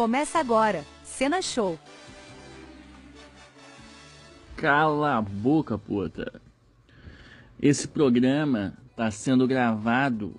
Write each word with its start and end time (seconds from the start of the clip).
Começa 0.00 0.38
agora, 0.38 0.82
Cena 1.04 1.42
Show. 1.42 1.78
Cala 4.56 5.18
a 5.18 5.20
boca, 5.20 5.76
puta. 5.76 6.40
Esse 7.60 7.86
programa 7.86 8.78
está 8.90 9.10
sendo 9.10 9.46
gravado 9.46 10.34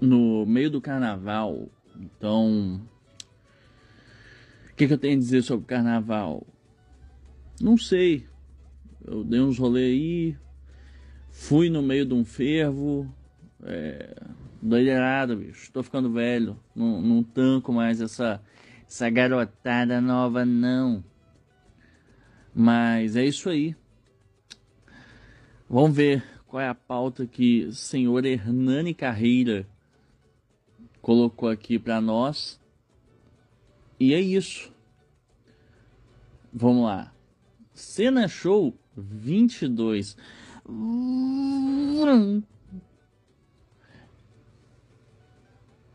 no 0.00 0.46
meio 0.46 0.70
do 0.70 0.80
carnaval. 0.80 1.68
Então, 2.00 2.80
o 4.72 4.74
que, 4.74 4.86
que, 4.86 4.94
eu 4.94 4.98
tenho 4.98 5.16
a 5.16 5.20
dizer 5.20 5.42
sobre 5.42 5.64
o 5.64 5.68
carnaval? 5.68 6.42
Não 7.60 7.76
sei. 7.76 8.26
Eu 9.04 9.22
dei 9.22 9.40
uns 9.40 9.58
rolê 9.58 9.84
aí, 9.84 10.36
fui 11.30 11.68
no 11.68 11.82
meio 11.82 12.06
de 12.06 12.14
um 12.14 12.24
fervo, 12.24 13.06
é, 13.64 14.16
doideirado, 14.66 15.36
bicho. 15.36 15.70
Tô 15.72 15.82
ficando 15.82 16.10
velho, 16.10 16.58
não, 16.74 17.00
não 17.00 17.22
tanco 17.22 17.72
mais 17.72 18.00
essa, 18.00 18.42
essa 18.86 19.08
garotada 19.08 20.00
nova, 20.00 20.44
não. 20.44 21.04
Mas 22.54 23.16
é 23.16 23.24
isso 23.24 23.48
aí. 23.48 23.76
Vamos 25.68 25.96
ver 25.96 26.24
qual 26.46 26.62
é 26.62 26.68
a 26.68 26.74
pauta 26.74 27.26
que 27.26 27.64
o 27.64 27.72
senhor 27.72 28.24
Hernani 28.24 28.94
Carreira 28.94 29.66
colocou 31.02 31.48
aqui 31.48 31.78
para 31.78 32.00
nós. 32.00 32.60
E 33.98 34.14
é 34.14 34.20
isso. 34.20 34.72
Vamos 36.52 36.84
lá. 36.84 37.12
Cena 37.74 38.26
Show 38.26 38.74
22. 38.96 40.16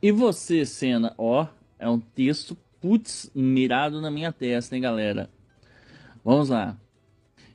E 0.02 0.12
você, 0.12 0.66
cena? 0.66 1.14
Ó, 1.16 1.46
é 1.78 1.88
um 1.88 2.00
texto, 2.00 2.58
putz, 2.80 3.30
mirado 3.36 4.02
na 4.02 4.09
minha 4.09 4.32
testa, 4.32 4.75
hein, 4.75 4.81
galera? 4.81 5.30
Vamos 6.25 6.50
lá. 6.50 6.75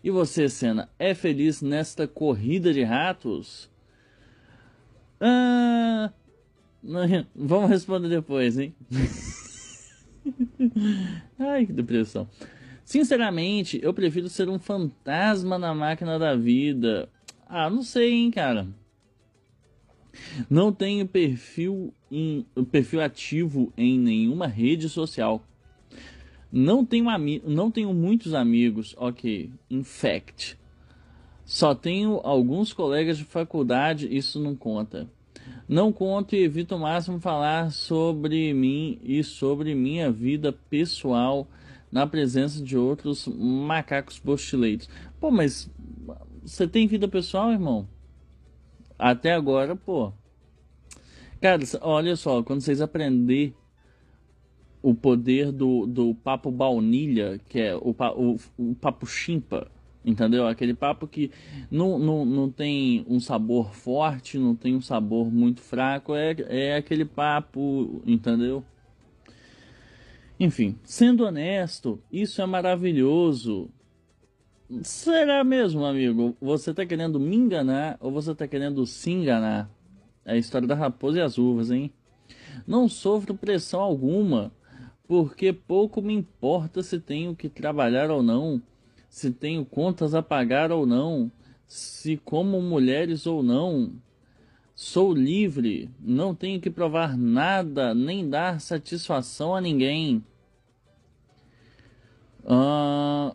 E 0.03 0.11
você, 0.11 0.49
Senna, 0.49 0.89
é 0.99 1.15
feliz 1.15 1.61
nesta 1.61 2.07
corrida 2.07 2.73
de 2.73 2.85
ratos? 2.85 3.69
Ah, 5.21 6.13
vamos 7.35 7.71
responder 7.71 8.09
depois, 8.09 8.57
hein? 8.57 8.73
Ai, 11.37 11.67
que 11.67 11.73
depressão. 11.73 12.29
Sinceramente, 12.85 13.81
eu 13.83 13.93
prefiro 13.93 14.29
ser 14.29 14.49
um 14.49 14.61
fantasma 14.61 15.59
na 15.59 15.75
máquina 15.75 16.17
da 16.17 16.37
vida. 16.37 17.09
Ah, 17.49 17.69
não 17.69 17.83
sei, 17.83 18.13
hein, 18.13 18.31
cara. 18.31 18.69
Não 20.49 20.73
tenho 20.73 21.07
perfil, 21.07 21.93
em, 22.11 22.47
perfil 22.71 23.01
ativo 23.01 23.73
em 23.77 23.99
nenhuma 23.99 24.47
rede 24.47 24.89
social. 24.89 25.43
Não 26.51 26.85
tenho, 26.85 27.07
não 27.45 27.71
tenho 27.71 27.93
muitos 27.93 28.33
amigos, 28.33 28.95
ok, 28.99 29.51
in 29.71 29.83
fact. 29.83 30.57
Só 31.45 31.75
tenho 31.75 32.21
alguns 32.25 32.73
colegas 32.73 33.19
de 33.19 33.25
faculdade, 33.25 34.15
isso 34.15 34.41
não 34.41 34.57
conta. 34.57 35.09
Não 35.69 35.93
conto 35.93 36.35
e 36.35 36.43
evito 36.43 36.75
ao 36.75 36.81
máximo 36.81 37.21
falar 37.21 37.73
sobre 37.73 38.53
mim 38.55 38.99
e 39.03 39.23
sobre 39.23 39.75
minha 39.75 40.11
vida 40.11 40.53
pessoal 40.53 41.47
na 41.91 42.07
presença 42.07 42.63
de 42.63 42.77
outros 42.77 43.27
macacos 43.27 44.19
postileiros. 44.19 44.89
Pô, 45.21 45.31
mas 45.31 45.71
você 46.45 46.67
tem 46.67 46.87
vida 46.87 47.09
pessoal, 47.09 47.51
irmão? 47.51 47.89
Até 48.99 49.33
agora, 49.33 49.77
pô. 49.77 50.13
Cara, 51.41 51.63
olha 51.83 52.17
só, 52.17 52.43
quando 52.43 52.61
vocês 52.61 52.81
aprender 52.81 53.55
o 54.83 54.95
poder 54.95 55.51
do, 55.53 55.87
do 55.87 56.15
papo 56.15 56.51
baunilha, 56.51 57.41
que 57.49 57.59
é 57.59 57.75
o, 57.75 57.95
o, 58.17 58.37
o 58.57 58.75
papo 58.75 59.07
chimpa, 59.07 59.71
entendeu? 60.05 60.47
Aquele 60.47 60.75
papo 60.75 61.07
que 61.07 61.31
não, 61.71 61.99
não, 61.99 62.25
não 62.25 62.51
tem 62.51 63.05
um 63.09 63.19
sabor 63.19 63.75
forte, 63.75 64.39
não 64.39 64.55
tem 64.55 64.77
um 64.77 64.81
sabor 64.81 65.31
muito 65.31 65.61
fraco, 65.61 66.15
é, 66.15 66.37
é 66.49 66.77
aquele 66.77 67.05
papo, 67.05 68.01
entendeu? 68.07 68.65
Enfim, 70.39 70.77
sendo 70.85 71.25
honesto, 71.25 72.01
isso 72.13 72.41
é 72.41 72.47
maravilhoso. 72.47 73.71
Será 74.83 75.45
mesmo, 75.45 75.85
amigo? 75.85 76.37
Você 76.41 76.75
tá 76.75 76.85
querendo 76.85 77.21
me 77.21 77.37
enganar 77.37 77.97
ou 78.01 78.11
você 78.11 78.35
tá 78.35 78.49
querendo 78.49 78.85
se 78.85 79.13
enganar? 79.13 79.71
É 80.25 80.33
a 80.33 80.37
história 80.37 80.67
da 80.67 80.75
raposa 80.75 81.19
e 81.19 81.23
as 81.23 81.39
uvas, 81.39 81.71
hein? 81.71 81.93
Não 82.67 82.89
sofro 82.89 83.33
pressão 83.33 83.81
alguma 83.81 84.51
porque 85.07 85.53
pouco 85.53 86.03
me 86.03 86.13
importa 86.13 86.83
se 86.83 86.99
tenho 86.99 87.37
que 87.37 87.49
trabalhar 87.49 88.11
ou 88.11 88.25
não, 88.25 88.61
se 89.09 89.31
tenho 89.31 89.65
contas 89.65 90.17
a 90.17 90.23
pagar 90.23 90.73
ou 90.73 90.85
não, 90.85 91.31
se 91.69 92.17
como 92.17 92.61
mulheres 92.61 93.25
ou 93.25 93.45
não. 93.45 93.93
Sou 94.75 95.15
livre, 95.15 95.89
não 96.01 96.35
tenho 96.35 96.61
que 96.61 96.71
provar 96.71 97.17
nada, 97.17 97.95
nem 97.95 98.29
dar 98.29 98.61
satisfação 98.61 99.55
a 99.55 99.61
ninguém. 99.61 100.25
Uh, 102.45 103.35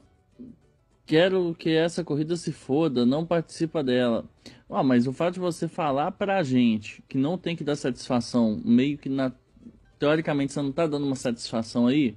quero 1.12 1.54
que 1.60 1.72
essa 1.72 2.06
corrida 2.06 2.38
se 2.38 2.54
foda, 2.54 3.06
não 3.06 3.26
participa 3.26 3.84
dela. 3.84 4.24
Ah, 4.70 4.82
mas 4.82 5.08
o 5.08 5.12
fato 5.12 5.34
de 5.34 5.40
você 5.42 5.68
falar 5.68 6.10
pra 6.12 6.42
gente 6.42 7.04
que 7.10 7.18
não 7.18 7.38
tem 7.38 7.54
que 7.54 7.66
dar 7.66 7.76
satisfação, 7.76 8.62
meio 8.64 8.98
que 8.98 9.10
na 9.10 9.30
teoricamente 10.00 10.54
você 10.54 10.62
não 10.62 10.70
está 10.70 10.88
dando 10.88 11.06
uma 11.06 11.18
satisfação 11.18 11.88
aí? 11.88 12.16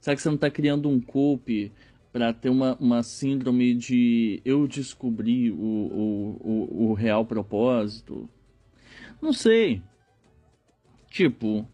Será 0.00 0.14
que 0.14 0.22
você 0.22 0.28
não 0.28 0.36
está 0.36 0.48
criando 0.48 0.88
um 0.88 1.00
culpe 1.00 1.72
para 2.12 2.32
ter 2.32 2.48
uma, 2.48 2.76
uma 2.78 3.02
síndrome 3.02 3.74
de 3.74 4.40
eu 4.44 4.68
descobri 4.68 5.50
o, 5.50 5.56
o, 5.56 6.40
o, 6.44 6.90
o 6.90 6.94
real 6.94 7.26
propósito? 7.26 8.30
Não 9.20 9.32
sei. 9.32 9.82
Tipo, 11.10 11.66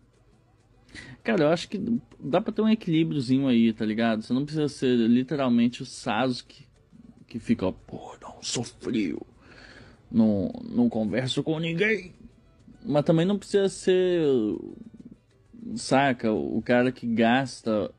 Cara, 1.22 1.44
eu 1.44 1.48
acho 1.48 1.68
que 1.68 1.80
dá 2.18 2.40
pra 2.40 2.52
ter 2.52 2.62
um 2.62 2.68
equilíbriozinho 2.68 3.46
aí, 3.46 3.72
tá 3.72 3.84
ligado? 3.84 4.22
Você 4.22 4.32
não 4.32 4.44
precisa 4.44 4.68
ser 4.68 4.96
literalmente 4.96 5.82
o 5.82 5.86
Sasuke 5.86 6.66
que 7.28 7.38
fica, 7.38 7.72
pô, 7.72 8.16
não 8.20 8.42
sou 8.42 8.64
frio, 8.64 9.24
não, 10.10 10.50
não 10.68 10.88
converso 10.88 11.42
com 11.42 11.58
ninguém. 11.58 12.12
Mas 12.84 13.04
também 13.04 13.24
não 13.24 13.38
precisa 13.38 13.68
ser 13.68 14.22
saca? 15.76 16.32
O 16.32 16.60
cara 16.60 16.90
que 16.90 17.06
gasta 17.06 17.90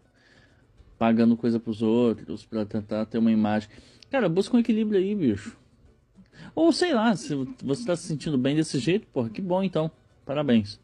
pagando 0.99 1.37
coisa 1.37 1.59
pros 1.59 1.81
outros 1.81 2.45
para 2.45 2.65
tentar 2.65 3.05
ter 3.05 3.17
uma 3.17 3.31
imagem. 3.31 3.69
Cara, 4.11 4.29
busca 4.29 4.55
um 4.55 4.59
equilíbrio 4.59 4.99
aí, 4.99 5.15
bicho. 5.15 5.57
Ou 6.53 6.71
sei 6.71 6.93
lá, 6.93 7.15
se 7.15 7.33
você 7.63 7.85
tá 7.85 7.95
se 7.95 8.07
sentindo 8.07 8.37
bem 8.37 8.55
desse 8.55 8.77
jeito, 8.79 9.07
porra, 9.07 9.29
que 9.29 9.41
bom 9.41 9.63
então. 9.63 9.89
Parabéns. 10.25 10.79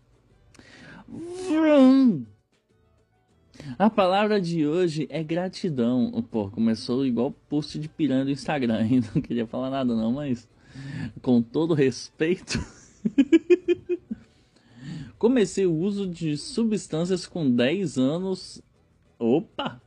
A 3.78 3.90
palavra 3.90 4.40
de 4.40 4.66
hoje 4.66 5.08
é 5.10 5.24
gratidão. 5.24 6.12
Pô, 6.30 6.50
começou 6.50 7.06
igual 7.06 7.32
post 7.32 7.80
de 7.80 7.88
piranha 7.88 8.26
do 8.26 8.32
Instagram. 8.32 8.88
Não 9.14 9.22
queria 9.22 9.48
falar 9.48 9.70
nada 9.70 9.96
não, 9.96 10.14
mas 10.14 10.48
com 11.22 11.42
todo 11.42 11.74
respeito. 11.74 12.60
Comecei 15.18 15.66
o 15.66 15.76
uso 15.76 16.08
de 16.08 16.38
substâncias 16.38 17.28
com 17.28 17.50
10 17.50 17.98
anos. 17.98 18.62
Opa! 19.18 19.82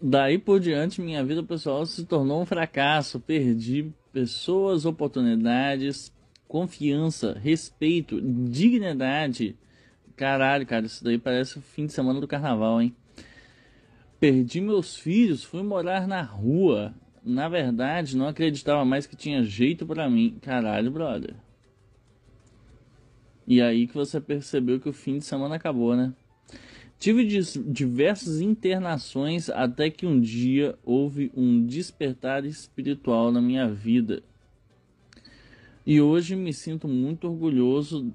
Daí 0.00 0.38
por 0.38 0.58
diante, 0.58 1.02
minha 1.02 1.22
vida 1.22 1.42
pessoal 1.42 1.84
se 1.84 2.06
tornou 2.06 2.40
um 2.40 2.46
fracasso. 2.46 3.20
Perdi 3.20 3.92
pessoas, 4.12 4.86
oportunidades, 4.86 6.10
confiança, 6.52 7.32
respeito, 7.42 8.20
dignidade. 8.20 9.56
Caralho, 10.14 10.66
cara, 10.66 10.84
isso 10.84 11.02
daí 11.02 11.16
parece 11.16 11.56
o 11.56 11.62
fim 11.62 11.86
de 11.86 11.94
semana 11.94 12.20
do 12.20 12.28
carnaval, 12.28 12.82
hein? 12.82 12.94
Perdi 14.20 14.60
meus 14.60 14.94
filhos, 14.94 15.42
fui 15.42 15.62
morar 15.62 16.06
na 16.06 16.20
rua. 16.20 16.94
Na 17.24 17.48
verdade, 17.48 18.18
não 18.18 18.28
acreditava 18.28 18.84
mais 18.84 19.06
que 19.06 19.16
tinha 19.16 19.42
jeito 19.42 19.86
para 19.86 20.10
mim. 20.10 20.36
Caralho, 20.42 20.90
brother. 20.90 21.34
E 23.46 23.62
aí 23.62 23.86
que 23.86 23.94
você 23.94 24.20
percebeu 24.20 24.78
que 24.78 24.90
o 24.90 24.92
fim 24.92 25.16
de 25.16 25.24
semana 25.24 25.54
acabou, 25.54 25.96
né? 25.96 26.12
Tive 26.98 27.24
diversas 27.24 28.42
internações 28.42 29.48
até 29.48 29.88
que 29.88 30.04
um 30.04 30.20
dia 30.20 30.78
houve 30.84 31.32
um 31.34 31.64
despertar 31.64 32.44
espiritual 32.44 33.32
na 33.32 33.40
minha 33.40 33.66
vida. 33.72 34.22
E 35.84 36.00
hoje 36.00 36.36
me 36.36 36.52
sinto 36.52 36.86
muito 36.86 37.28
orgulhoso. 37.28 38.12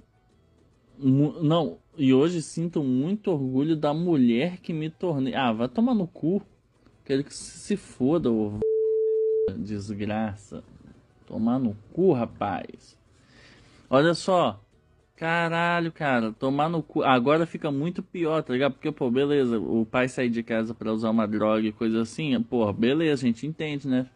Não, 0.99 1.77
e 1.97 2.13
hoje 2.13 2.41
sinto 2.41 2.83
muito 2.83 3.31
orgulho 3.31 3.75
da 3.75 3.93
mulher 3.93 4.57
que 4.57 4.73
me 4.73 4.89
tornei. 4.89 5.35
Ah, 5.35 5.51
vai 5.51 5.67
tomar 5.67 5.93
no 5.93 6.07
cu. 6.07 6.41
Quero 7.05 7.23
que 7.23 7.33
se 7.33 7.77
foda, 7.77 8.31
ô 8.31 8.59
desgraça. 9.57 10.63
Tomar 11.25 11.59
no 11.59 11.75
cu, 11.93 12.13
rapaz. 12.13 12.97
Olha 13.89 14.13
só, 14.13 14.59
Caralho, 15.17 15.91
cara, 15.91 16.31
tomar 16.31 16.69
no 16.69 16.83
cu. 16.83 17.01
Agora 17.03 17.47
fica 17.47 17.71
muito 17.71 18.03
pior, 18.03 18.43
tá 18.43 18.53
ligado? 18.53 18.73
Porque, 18.73 18.91
pô, 18.91 19.09
beleza, 19.09 19.59
o 19.59 19.83
pai 19.83 20.07
sair 20.07 20.29
de 20.29 20.43
casa 20.43 20.75
para 20.75 20.93
usar 20.93 21.09
uma 21.09 21.27
droga 21.27 21.67
e 21.67 21.71
coisa 21.71 22.01
assim, 22.03 22.39
pô, 22.43 22.71
beleza, 22.71 23.23
a 23.23 23.27
gente 23.27 23.47
entende, 23.47 23.87
né? 23.87 24.07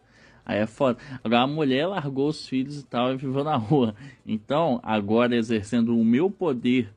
Aí 0.44 0.58
é 0.58 0.66
foda. 0.66 0.98
Agora 1.22 1.42
a 1.42 1.46
mulher 1.46 1.86
largou 1.86 2.28
os 2.28 2.46
filhos 2.46 2.80
e 2.80 2.84
tal 2.84 3.12
e 3.12 3.16
viveu 3.16 3.44
na 3.44 3.56
rua. 3.56 3.94
Então, 4.26 4.80
agora 4.82 5.36
exercendo 5.36 5.96
o 5.96 6.04
meu 6.04 6.30
poder 6.30 6.92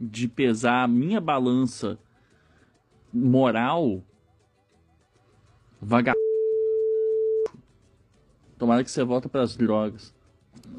de 0.00 0.28
pesar 0.28 0.84
a 0.84 0.88
minha 0.88 1.20
balança 1.20 1.98
moral, 3.12 4.02
vagabundo. 5.80 6.26
Tomara 8.58 8.82
que 8.82 8.90
você 8.90 9.04
volta 9.04 9.28
para 9.28 9.42
as 9.42 9.56
drogas. 9.56 10.14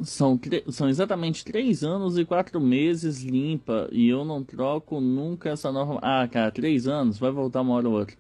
São, 0.02 0.40
são 0.70 0.90
exatamente 0.90 1.46
três 1.46 1.84
anos 1.84 2.18
e 2.18 2.26
quatro 2.26 2.60
meses 2.60 3.24
limpa 3.24 3.88
e 3.92 4.08
eu 4.10 4.26
não 4.26 4.44
troco 4.44 5.00
nunca 5.00 5.50
essa 5.50 5.72
norma. 5.72 6.00
Ah, 6.02 6.28
cara, 6.28 6.52
três 6.52 6.88
anos, 6.88 7.18
vai 7.18 7.32
voltar 7.32 7.62
uma 7.62 7.76
hora 7.76 7.88
ou 7.88 8.00
outra. 8.00 8.18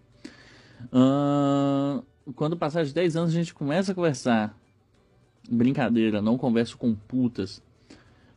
Uh, 0.94 2.04
quando 2.36 2.58
passar 2.58 2.84
de 2.84 2.94
10 2.94 3.16
anos 3.16 3.32
a 3.32 3.34
gente 3.34 3.54
começa 3.54 3.92
a 3.92 3.96
conversar. 3.96 4.58
Brincadeira, 5.50 6.22
não 6.22 6.38
converso 6.38 6.78
com 6.78 6.94
putas. 6.94 7.64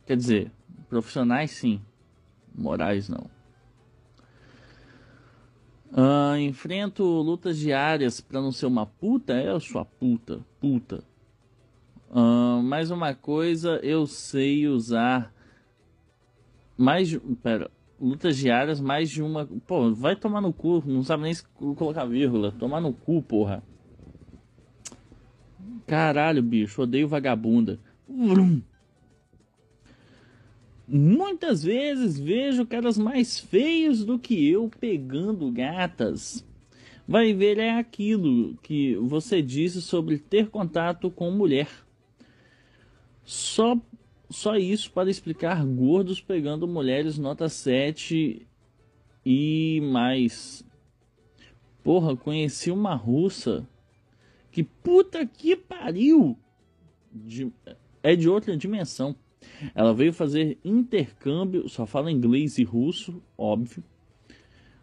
Quer 0.05 0.15
dizer, 0.15 0.51
profissionais 0.89 1.51
sim, 1.51 1.81
morais 2.55 3.09
não. 3.09 3.29
Uh, 5.91 6.37
enfrento 6.37 7.03
lutas 7.03 7.57
diárias 7.57 8.21
para 8.21 8.41
não 8.41 8.51
ser 8.51 8.65
uma 8.65 8.85
puta? 8.85 9.33
É, 9.33 9.49
eu 9.49 9.59
sou 9.59 9.81
a 9.81 9.85
puta, 9.85 10.39
puta. 10.59 11.03
Uh, 12.09 12.61
mais 12.63 12.91
uma 12.91 13.13
coisa, 13.13 13.79
eu 13.83 14.07
sei 14.07 14.67
usar 14.67 15.33
mais. 16.77 17.17
Pera, 17.43 17.69
lutas 17.99 18.37
diárias, 18.37 18.79
mais 18.79 19.09
de 19.09 19.21
uma. 19.21 19.45
Pô, 19.67 19.93
vai 19.93 20.15
tomar 20.15 20.39
no 20.39 20.53
cu, 20.53 20.81
não 20.85 21.03
sabe 21.03 21.23
nem 21.23 21.33
colocar 21.75 22.05
vírgula. 22.05 22.53
Tomar 22.53 22.79
no 22.79 22.93
cu, 22.93 23.21
porra. 23.21 23.61
Caralho, 25.85 26.41
bicho, 26.41 26.81
odeio 26.81 27.07
vagabunda. 27.07 27.79
Vrum. 28.07 28.61
Muitas 30.87 31.63
vezes 31.63 32.19
vejo 32.19 32.65
caras 32.65 32.97
mais 32.97 33.39
feios 33.39 34.03
do 34.03 34.19
que 34.19 34.49
eu 34.49 34.69
pegando 34.79 35.49
gatas. 35.51 36.45
Vai 37.07 37.33
ver 37.33 37.57
é 37.57 37.71
aquilo 37.71 38.57
que 38.61 38.95
você 38.95 39.41
disse 39.41 39.81
sobre 39.81 40.17
ter 40.17 40.49
contato 40.49 41.09
com 41.09 41.31
mulher. 41.31 41.69
Só 43.23 43.77
só 44.29 44.55
isso 44.55 44.91
para 44.91 45.09
explicar 45.09 45.65
gordos 45.65 46.21
pegando 46.21 46.67
mulheres 46.67 47.17
nota 47.17 47.49
7 47.49 48.47
e 49.25 49.81
mais. 49.81 50.65
Porra, 51.83 52.15
conheci 52.15 52.71
uma 52.71 52.95
russa 52.95 53.67
que 54.51 54.63
puta 54.63 55.25
que 55.25 55.55
pariu! 55.55 56.37
De, 57.13 57.51
é 58.03 58.15
de 58.15 58.29
outra 58.29 58.55
dimensão. 58.55 59.15
Ela 59.73 59.93
veio 59.93 60.13
fazer 60.13 60.57
intercâmbio, 60.63 61.67
só 61.67 61.85
fala 61.85 62.11
inglês 62.11 62.57
e 62.57 62.63
russo, 62.63 63.21
óbvio. 63.37 63.83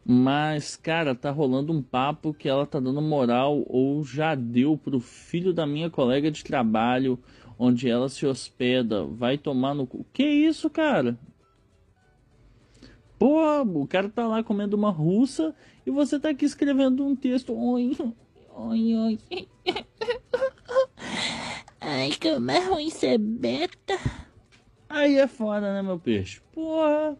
Mas, 0.05 0.75
cara, 0.75 1.15
tá 1.15 1.31
rolando 1.31 1.73
um 1.73 1.83
papo 1.83 2.33
que 2.33 2.49
ela 2.49 2.67
tá 2.67 2.81
dando 2.81 3.03
moral 3.03 3.63
ou 3.67 4.03
já 4.03 4.35
deu 4.35 4.77
pro 4.77 5.01
filho 5.01 5.53
da 5.53 5.67
minha 5.67 5.91
colega 5.91 6.31
de 6.31 6.43
trabalho, 6.43 7.19
onde 7.59 7.91
ela 7.91 8.09
se 8.09 8.27
hospeda. 8.27 9.05
Vai 9.05 9.37
tomar 9.37 9.75
no 9.75 9.87
cu. 9.87 10.07
Que 10.13 10.25
isso, 10.25 10.71
cara? 10.71 11.19
Pô, 13.19 13.63
o 13.63 13.87
cara 13.87 14.09
tá 14.09 14.27
lá 14.27 14.43
comendo 14.43 14.77
uma 14.77 14.91
russa 14.91 15.55
e 15.85 15.91
você 15.91 16.19
tá 16.19 16.31
aqui 16.31 16.45
escrevendo 16.45 17.05
um 17.05 17.15
texto. 17.15 17.53
Oi, 18.61 18.97
oi. 18.97 19.19
Ai, 21.81 22.11
como 22.21 22.51
é 22.51 22.59
ruim 22.59 22.91
ser 22.91 23.17
beta. 23.17 23.97
Aí 24.89 25.17
é 25.17 25.29
foda, 25.29 25.73
né, 25.73 25.81
meu 25.81 25.97
peixe? 25.97 26.41
Porra. 26.53 27.17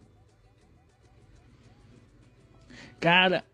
Cara, 2.99 3.45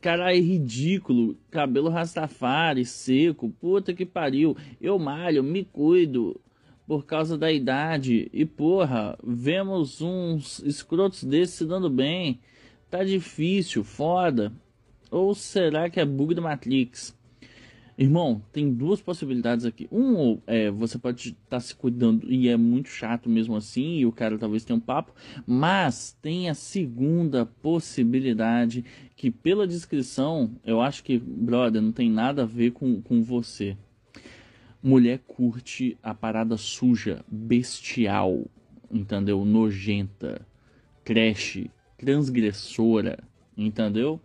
cara, 0.00 0.34
é 0.34 0.40
ridículo. 0.40 1.36
Cabelo 1.50 1.90
rastafari, 1.90 2.86
seco. 2.86 3.50
Puta 3.50 3.92
que 3.92 4.06
pariu. 4.06 4.56
Eu 4.80 4.98
malho, 4.98 5.44
me 5.44 5.62
cuido 5.62 6.40
por 6.86 7.04
causa 7.04 7.36
da 7.36 7.52
idade. 7.52 8.30
E 8.32 8.46
porra, 8.46 9.18
vemos 9.22 10.00
uns 10.00 10.60
escrotos 10.60 11.22
desses 11.22 11.56
se 11.56 11.66
dando 11.66 11.90
bem. 11.90 12.40
Tá 12.88 13.04
difícil, 13.04 13.84
foda. 13.84 14.50
Ou 15.10 15.34
será 15.34 15.90
que 15.90 15.98
é 15.98 16.04
bug 16.04 16.34
da 16.34 16.42
Matrix? 16.42 17.18
Irmão, 17.98 18.42
tem 18.50 18.72
duas 18.72 18.98
possibilidades 19.00 19.66
aqui. 19.66 19.86
Um, 19.92 20.38
é, 20.46 20.70
você 20.70 20.98
pode 20.98 21.30
estar 21.30 21.36
tá 21.50 21.60
se 21.60 21.74
cuidando 21.74 22.32
e 22.32 22.48
é 22.48 22.56
muito 22.56 22.88
chato 22.88 23.28
mesmo 23.28 23.54
assim, 23.54 23.98
e 23.98 24.06
o 24.06 24.12
cara 24.12 24.38
talvez 24.38 24.64
tenha 24.64 24.76
um 24.76 24.80
papo, 24.80 25.12
mas 25.46 26.16
tem 26.22 26.48
a 26.48 26.54
segunda 26.54 27.44
possibilidade, 27.44 28.84
que 29.14 29.30
pela 29.30 29.66
descrição, 29.66 30.50
eu 30.64 30.80
acho 30.80 31.04
que, 31.04 31.18
brother, 31.18 31.82
não 31.82 31.92
tem 31.92 32.08
nada 32.08 32.44
a 32.44 32.46
ver 32.46 32.70
com, 32.70 33.02
com 33.02 33.22
você. 33.22 33.76
Mulher 34.82 35.18
curte 35.26 35.98
a 36.02 36.14
parada 36.14 36.56
suja, 36.56 37.22
bestial, 37.28 38.46
entendeu? 38.90 39.44
Nojenta, 39.44 40.40
trash, 41.04 41.66
transgressora 41.98 43.18
Entendeu? 43.60 44.18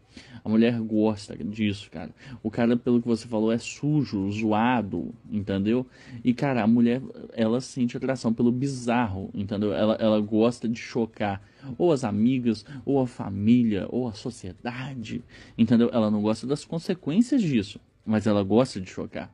A 0.46 0.50
mulher 0.50 0.80
gosta 0.80 1.36
disso, 1.36 1.90
cara. 1.90 2.12
O 2.44 2.52
cara, 2.52 2.78
pelo 2.78 3.02
que 3.02 3.08
você 3.08 3.28
falou, 3.28 3.52
é 3.52 3.58
sujo, 3.58 4.32
zoado, 4.32 5.12
entendeu? 5.32 5.88
E, 6.24 6.36
cara, 6.36 6.62
a 6.62 6.68
mulher, 6.68 7.02
ela 7.34 7.60
sente 7.60 7.98
atração 7.98 8.32
pelo 8.32 8.52
bizarro, 8.52 9.32
entendeu? 9.34 9.74
Ela, 9.74 9.96
ela 9.96 10.22
gosta 10.22 10.70
de 10.70 10.80
chocar 10.80 11.42
ou 11.80 11.92
as 11.92 12.04
amigas, 12.04 12.64
ou 12.86 13.02
a 13.02 13.08
família, 13.08 13.88
ou 13.90 14.08
a 14.08 14.14
sociedade, 14.14 15.24
entendeu? 15.58 15.90
Ela 15.92 16.12
não 16.12 16.22
gosta 16.22 16.46
das 16.46 16.64
consequências 16.64 17.42
disso, 17.42 17.80
mas 18.06 18.28
ela 18.28 18.44
gosta 18.44 18.80
de 18.80 18.88
chocar. 18.88 19.34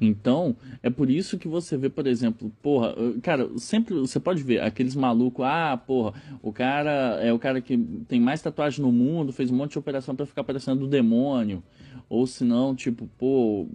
Então, 0.00 0.56
é 0.82 0.90
por 0.90 1.10
isso 1.10 1.38
que 1.38 1.48
você 1.48 1.76
vê, 1.76 1.88
por 1.88 2.06
exemplo, 2.06 2.52
porra, 2.62 2.94
cara, 3.22 3.48
sempre 3.56 3.94
você 3.94 4.18
pode 4.18 4.42
ver 4.42 4.60
aqueles 4.60 4.94
malucos, 4.94 5.44
ah, 5.44 5.76
porra, 5.76 6.14
o 6.42 6.52
cara 6.52 7.20
é 7.22 7.32
o 7.32 7.38
cara 7.38 7.60
que 7.60 7.76
tem 8.08 8.20
mais 8.20 8.42
tatuagem 8.42 8.82
no 8.84 8.92
mundo, 8.92 9.32
fez 9.32 9.50
um 9.50 9.56
monte 9.56 9.72
de 9.72 9.78
operação 9.78 10.14
para 10.14 10.26
ficar 10.26 10.44
parecendo 10.44 10.84
o 10.84 10.88
demônio. 10.88 11.62
Ou 12.08 12.26
se 12.26 12.44
não, 12.44 12.74
tipo, 12.74 13.08
pô, 13.18 13.66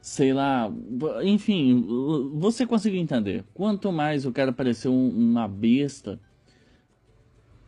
sei 0.00 0.32
lá, 0.32 0.72
enfim, 1.22 1.86
você 2.34 2.66
conseguiu 2.66 3.00
entender. 3.00 3.44
Quanto 3.54 3.92
mais 3.92 4.24
o 4.24 4.32
cara 4.32 4.52
parecer 4.52 4.88
um, 4.88 5.08
uma 5.08 5.46
besta, 5.46 6.18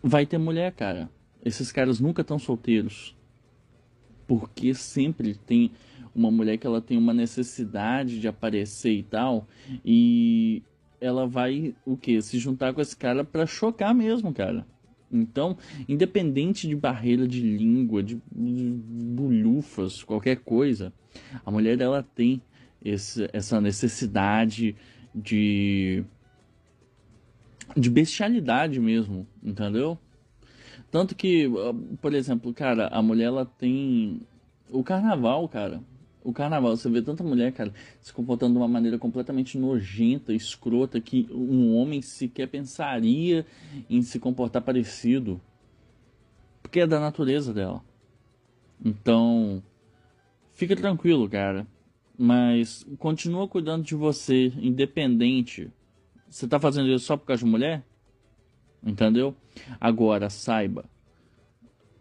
vai 0.02 0.26
ter 0.26 0.38
mulher, 0.38 0.72
cara. 0.72 1.08
Esses 1.44 1.70
caras 1.70 2.00
nunca 2.00 2.22
estão 2.22 2.38
solteiros. 2.38 3.16
Porque 4.26 4.74
sempre 4.74 5.34
tem 5.34 5.70
uma 6.14 6.30
mulher 6.30 6.59
que 6.59 6.66
ela 6.66 6.80
tem 6.80 6.97
uma 6.97 7.12
necessidade 7.12 8.21
de 8.21 8.28
aparecer 8.28 8.92
e 8.92 9.02
tal, 9.02 9.47
e 9.85 10.62
ela 11.00 11.26
vai 11.26 11.75
o 11.85 11.97
que 11.97 12.21
se 12.23 12.38
juntar 12.38 12.73
com 12.73 12.80
esse 12.80 12.97
cara 12.97 13.25
para 13.25 13.47
chocar 13.47 13.94
mesmo, 13.94 14.33
cara. 14.33 14.66
Então, 15.11 15.56
independente 15.88 16.66
de 16.66 16.75
barreira 16.75 17.26
de 17.28 17.40
língua, 17.40 18.02
de, 18.02 18.21
bulhufas, 18.33 20.02
qualquer 20.02 20.37
coisa, 20.38 20.92
a 21.44 21.50
mulher 21.50 21.76
dela 21.76 22.02
tem 22.14 22.42
esse, 22.85 23.28
essa 23.33 23.61
necessidade 23.61 24.75
de 25.14 26.04
de 27.76 27.90
bestialidade 27.90 28.78
mesmo, 28.78 29.26
entendeu? 29.42 29.99
Tanto 30.90 31.14
que, 31.14 31.50
por 32.00 32.14
exemplo, 32.14 32.52
cara, 32.52 32.88
a 32.88 33.02
mulher 33.02 33.25
ela 33.25 33.44
tem 33.44 34.21
o 34.71 34.85
carnaval, 34.85 35.49
cara. 35.49 35.80
O 36.24 36.32
carnaval, 36.32 36.74
você 36.74 36.88
vê 36.88 37.02
tanta 37.02 37.22
mulher, 37.22 37.52
cara, 37.52 37.70
se 38.00 38.10
comportando 38.10 38.54
de 38.54 38.58
uma 38.58 38.66
maneira 38.66 38.98
completamente 38.98 39.58
nojenta, 39.58 40.32
escrota, 40.32 40.98
que 40.98 41.28
um 41.30 41.76
homem 41.76 42.00
sequer 42.00 42.48
pensaria 42.48 43.44
em 43.90 44.00
se 44.00 44.18
comportar 44.18 44.62
parecido. 44.62 45.38
Porque 46.62 46.80
é 46.80 46.86
da 46.86 46.98
natureza 46.98 47.52
dela. 47.52 47.84
Então, 48.82 49.62
fica 50.54 50.74
tranquilo, 50.74 51.28
cara. 51.28 51.66
Mas 52.16 52.86
continua 52.98 53.46
cuidando 53.46 53.84
de 53.84 53.94
você, 53.94 54.46
independente. 54.56 55.70
Você 56.30 56.48
tá 56.48 56.58
fazendo 56.58 56.88
isso 56.88 57.04
só 57.04 57.18
por 57.18 57.26
causa 57.26 57.44
de 57.44 57.50
mulher? 57.50 57.84
Entendeu? 58.82 59.36
Agora, 59.78 60.30
saiba. 60.30 60.86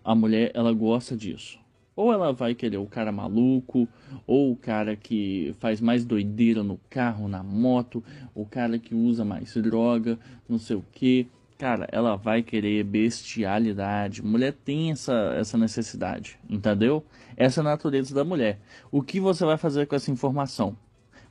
A 0.02 0.16
mulher, 0.16 0.50
ela 0.54 0.72
gosta 0.72 1.16
disso 1.18 1.63
Ou 1.96 2.12
ela 2.12 2.34
vai 2.34 2.56
querer 2.56 2.78
o 2.78 2.88
cara 2.88 3.12
maluco, 3.12 3.88
ou 4.26 4.52
o 4.52 4.56
cara 4.56 4.96
que 4.96 5.56
faz 5.60 5.80
mais 5.80 6.04
doideira 6.04 6.64
no 6.64 6.80
carro, 6.90 7.28
na 7.28 7.44
moto, 7.44 8.04
o 8.34 8.46
cara 8.46 8.80
que 8.80 8.96
usa 8.96 9.24
mais 9.24 9.54
droga, 9.54 10.18
não 10.50 10.58
sei 10.58 10.76
o 10.76 10.86
que. 10.92 11.28
Cara, 11.58 11.88
ela 11.92 12.16
vai 12.16 12.42
querer 12.42 12.84
bestialidade. 12.84 14.24
Mulher 14.24 14.54
tem 14.66 14.92
essa, 14.92 15.36
essa 15.38 15.58
necessidade, 15.58 16.40
entendeu? 16.50 17.06
Essa 17.38 17.60
é 17.60 17.62
a 17.62 17.66
natureza 17.66 18.14
da 18.14 18.24
mulher. 18.24 18.60
O 18.92 19.02
que 19.02 19.20
você 19.20 19.46
vai 19.46 19.58
fazer 19.58 19.86
com 19.86 19.96
essa 19.96 20.12
informação? 20.12 20.76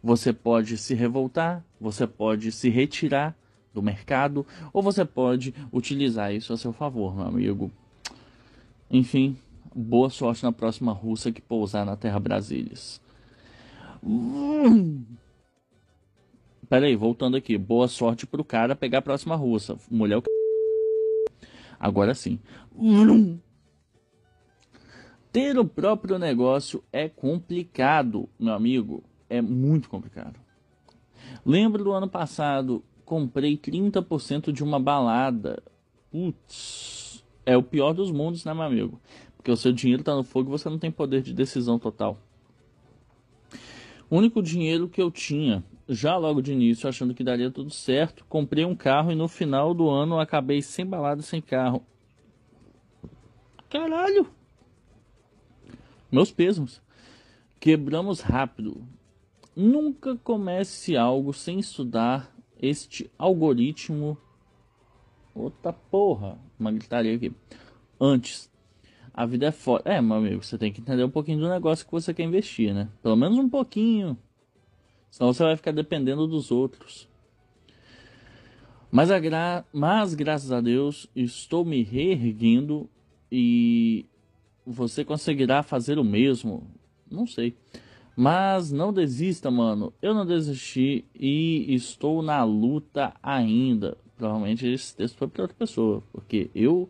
Você 0.03 0.33
pode 0.33 0.79
se 0.79 0.95
revoltar, 0.95 1.65
você 1.81 2.07
pode 2.07 2.51
se 2.53 2.69
retirar 2.69 3.37
do 3.75 3.83
mercado, 3.83 4.47
ou 4.73 4.83
você 4.83 5.05
pode 5.05 5.55
utilizar 5.73 6.33
isso 6.33 6.53
a 6.53 6.57
seu 6.57 6.73
favor, 6.73 7.15
meu 7.17 7.27
amigo. 7.27 7.71
Enfim, 8.91 9.37
Boa 9.75 10.11
sorte 10.11 10.43
na 10.43 10.53
próxima 10.53 10.93
russa 10.93 11.33
que 11.33 11.41
pousar 11.41 11.87
na 11.87 11.97
Terra 11.97 12.21
Brasílias. 12.21 13.01
Hum. 14.05 15.05
Pera 16.69 16.87
aí, 16.87 16.97
voltando 16.97 17.37
aqui. 17.37 17.57
Boa 17.57 17.89
sorte 17.89 18.27
pro 18.27 18.45
cara 18.45 18.77
pegar 18.77 18.99
a 18.99 19.03
próxima 19.03 19.37
russa. 19.37 19.77
Mulher 19.91 20.19
o 20.19 20.23
Agora 21.79 22.15
sim. 22.15 22.39
Hum. 22.77 23.39
Ter 25.33 25.59
o 25.59 25.65
próprio 25.65 26.19
negócio 26.19 26.85
é 26.93 27.09
complicado, 27.09 28.29
meu 28.39 28.53
amigo. 28.53 29.03
É 29.29 29.41
muito 29.41 29.89
complicado. 29.89 30.39
Lembro 31.45 31.83
do 31.83 31.93
ano 31.93 32.09
passado, 32.09 32.85
comprei 33.05 33.57
30% 33.57 34.53
de 34.53 34.63
uma 34.63 34.79
balada. 34.79 35.63
Putz, 36.11 37.25
é 37.47 37.57
o 37.57 37.63
pior 37.63 37.93
dos 37.93 38.11
mundos, 38.11 38.45
né, 38.45 38.53
meu 38.53 38.63
amigo? 38.63 39.01
Porque 39.43 39.51
o 39.51 39.57
seu 39.57 39.73
dinheiro 39.73 40.03
está 40.03 40.15
no 40.15 40.23
fogo 40.23 40.49
e 40.49 40.53
você 40.53 40.71
não 40.71 40.79
tem 40.79 40.89
poder 40.89 41.21
de 41.21 41.35
decisão 41.35 41.77
total. 41.77 42.17
O 44.09 44.17
único 44.17 44.41
dinheiro 44.41 44.89
que 44.89 45.03
eu 45.03 45.11
tinha, 45.11 45.65
já 45.89 46.17
logo 46.17 46.41
de 46.41 46.53
início, 46.53 46.89
achando 46.89 47.13
que 47.13 47.25
daria 47.25 47.51
tudo 47.51 47.69
certo, 47.69 48.25
comprei 48.29 48.65
um 48.65 48.77
carro 48.77 49.11
e 49.11 49.17
no 49.17 49.27
final 49.27 49.75
do 49.75 49.91
ano 49.91 50.21
acabei 50.21 50.63
sem 50.63 50.87
balada 50.87 51.23
sem 51.23 51.43
carro. 51.43 51.85
Caralho! 53.69 54.31
Meus 56.09 56.31
pesos. 56.31 56.81
Quebramos 57.59 58.21
rápido. 58.21 58.87
Nunca 59.57 60.15
comece 60.19 60.97
algo 60.97 61.33
sem 61.33 61.59
estudar 61.59 62.33
este 62.61 63.11
algoritmo. 63.19 64.17
Outra 65.35 65.73
porra. 65.73 66.39
Uma 66.61 66.71
gritaria 66.71 67.17
aqui. 67.17 67.35
Antes 68.01 68.52
a 69.15 69.27
vida 69.27 69.47
é 69.47 69.53
foda. 69.53 69.83
É, 69.85 70.01
meu 70.01 70.17
amigo, 70.17 70.43
você 70.43 70.57
tem 70.57 70.73
que 70.73 70.81
entender 70.81 71.05
um 71.05 71.11
pouquinho 71.11 71.39
do 71.39 71.49
negócio 71.49 71.85
que 71.85 71.93
você 71.93 72.15
quer 72.15 72.25
investir, 72.25 72.73
né? 72.73 72.89
Pelo 73.03 73.17
menos 73.17 73.37
um 73.39 73.49
pouquinho. 73.49 74.17
Senão 75.11 75.33
você 75.33 75.43
vai 75.43 75.57
ficar 75.57 75.73
dependendo 75.73 76.27
dos 76.27 76.51
outros. 76.51 77.09
Mas, 78.91 79.11
a 79.11 79.19
gra... 79.19 79.65
Mas 79.73 80.15
graças 80.15 80.51
a 80.53 80.61
Deus, 80.61 81.09
estou 81.15 81.65
me 81.65 81.83
reerguendo 81.83 82.89
e 83.31 84.07
você 84.67 85.05
conseguirá 85.05 85.63
fazer 85.63 85.99
o 85.99 86.05
mesmo. 86.05 86.67
Não 87.11 87.27
sei. 87.27 87.55
Mas 88.17 88.71
não 88.71 88.93
desista, 88.93 89.51
mano. 89.51 89.93
Eu 90.01 90.15
não 90.15 90.25
desisti 90.25 91.05
e 91.15 91.75
estou 91.75 92.23
na 92.23 92.43
luta 92.45 93.15
ainda. 93.23 93.97
Provavelmente 94.17 94.67
esse 94.67 94.95
texto 94.95 95.17
foi 95.17 95.29
para 95.29 95.43
outra 95.43 95.57
pessoa, 95.57 96.03
porque 96.13 96.51
eu 96.55 96.89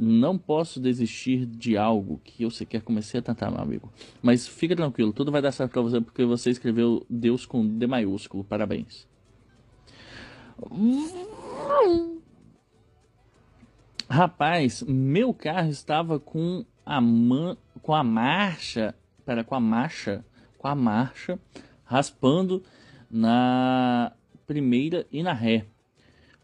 não 0.00 0.38
posso 0.38 0.80
desistir 0.80 1.44
de 1.44 1.76
algo 1.76 2.20
que 2.24 2.42
eu 2.42 2.50
sequer 2.50 2.80
comecei 2.82 3.20
a 3.20 3.22
tentar, 3.22 3.50
meu 3.50 3.60
amigo. 3.60 3.92
Mas 4.22 4.48
fica 4.48 4.74
tranquilo, 4.74 5.12
tudo 5.12 5.30
vai 5.30 5.42
dar 5.42 5.52
certo 5.52 5.72
pra 5.72 5.82
você 5.82 6.00
porque 6.00 6.24
você 6.24 6.50
escreveu 6.50 7.04
Deus 7.08 7.44
com 7.44 7.66
D 7.66 7.86
maiúsculo. 7.86 8.42
Parabéns. 8.42 9.06
Rapaz, 14.08 14.82
meu 14.82 15.32
carro 15.34 15.68
estava 15.68 16.18
com 16.18 16.64
a 16.84 17.00
man... 17.00 17.56
com 17.82 17.94
a 17.94 18.02
marcha, 18.02 18.94
para 19.24 19.44
com 19.44 19.54
a 19.54 19.60
marcha, 19.60 20.24
com 20.58 20.66
a 20.66 20.74
marcha 20.74 21.38
raspando 21.84 22.62
na 23.10 24.12
primeira 24.46 25.04
e 25.10 25.22
na 25.22 25.32
ré, 25.32 25.66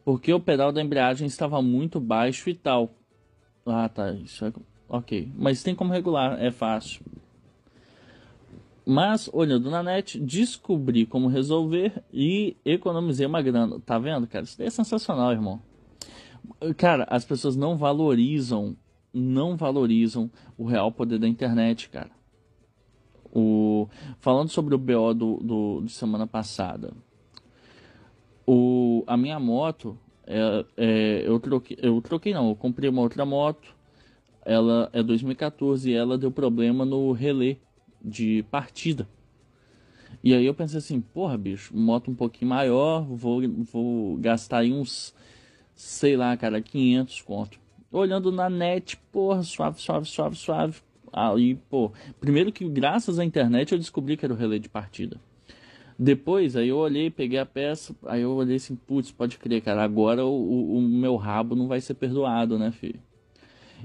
porque 0.04 0.32
o 0.32 0.40
pedal 0.40 0.72
da 0.72 0.82
embreagem 0.82 1.26
estava 1.26 1.62
muito 1.62 2.00
baixo 2.00 2.50
e 2.50 2.54
tal. 2.54 2.95
Ah, 3.66 3.88
tá. 3.88 4.12
Isso 4.12 4.44
é... 4.44 4.52
Ok. 4.88 5.30
Mas 5.36 5.62
tem 5.62 5.74
como 5.74 5.92
regular, 5.92 6.40
é 6.40 6.50
fácil. 6.50 7.04
Mas, 8.88 9.28
olhando 9.32 9.68
na 9.68 9.82
net, 9.82 10.16
descobri 10.20 11.04
como 11.04 11.26
resolver 11.26 12.04
e 12.12 12.56
economizei 12.64 13.26
uma 13.26 13.42
grana. 13.42 13.80
Tá 13.80 13.98
vendo, 13.98 14.28
cara? 14.28 14.44
Isso 14.44 14.56
daí 14.56 14.68
é 14.68 14.70
sensacional, 14.70 15.32
irmão. 15.32 15.60
Cara, 16.76 17.04
as 17.10 17.24
pessoas 17.24 17.56
não 17.56 17.76
valorizam, 17.76 18.76
não 19.12 19.56
valorizam 19.56 20.30
o 20.56 20.64
real 20.64 20.92
poder 20.92 21.18
da 21.18 21.26
internet, 21.26 21.88
cara. 21.88 22.12
O... 23.34 23.88
Falando 24.20 24.50
sobre 24.50 24.76
o 24.76 24.78
BO 24.78 25.12
do, 25.12 25.36
do, 25.38 25.80
de 25.84 25.90
semana 25.90 26.26
passada. 26.26 26.92
O... 28.46 29.02
A 29.08 29.16
minha 29.16 29.40
moto, 29.40 29.98
é, 30.26 30.64
é, 30.76 31.22
eu 31.26 31.38
troquei, 31.38 31.78
eu 31.80 32.00
troquei 32.02 32.34
não, 32.34 32.48
eu 32.48 32.56
comprei 32.56 32.90
uma 32.90 33.02
outra 33.02 33.24
moto. 33.24 33.74
Ela 34.44 34.88
é 34.92 35.02
2014 35.02 35.90
e 35.90 35.94
ela 35.94 36.16
deu 36.16 36.30
problema 36.30 36.84
no 36.84 37.12
relé 37.12 37.56
de 38.02 38.44
partida. 38.50 39.08
E 40.22 40.34
aí 40.34 40.46
eu 40.46 40.54
pensei 40.54 40.78
assim, 40.78 41.00
porra, 41.00 41.36
bicho, 41.36 41.76
moto 41.76 42.10
um 42.10 42.14
pouquinho 42.14 42.48
maior, 42.48 43.02
vou, 43.02 43.42
vou 43.72 44.16
gastar 44.16 44.58
aí 44.58 44.72
uns, 44.72 45.14
sei 45.74 46.16
lá, 46.16 46.36
cara, 46.36 46.60
500 46.60 47.22
conto. 47.22 47.58
Olhando 47.90 48.32
na 48.32 48.48
net, 48.50 48.96
porra, 49.12 49.42
suave, 49.42 49.80
suave, 49.80 50.06
suave, 50.06 50.36
suave. 50.36 50.80
Aí, 51.12 51.54
pô, 51.54 51.92
primeiro 52.20 52.52
que 52.52 52.68
graças 52.68 53.18
à 53.18 53.24
internet 53.24 53.72
eu 53.72 53.78
descobri 53.78 54.16
que 54.16 54.24
era 54.24 54.34
o 54.34 54.36
relé 54.36 54.58
de 54.58 54.68
partida. 54.68 55.20
Depois, 55.98 56.56
aí 56.56 56.68
eu 56.68 56.76
olhei, 56.76 57.10
peguei 57.10 57.38
a 57.38 57.46
peça, 57.46 57.96
aí 58.04 58.20
eu 58.20 58.32
olhei 58.32 58.56
assim, 58.56 58.76
putz, 58.76 59.10
pode 59.10 59.38
crer, 59.38 59.62
cara, 59.62 59.82
agora 59.82 60.26
o, 60.26 60.76
o, 60.76 60.82
meu 60.82 61.16
rabo 61.16 61.56
não 61.56 61.66
vai 61.66 61.80
ser 61.80 61.94
perdoado, 61.94 62.58
né, 62.58 62.70
filho? 62.70 63.00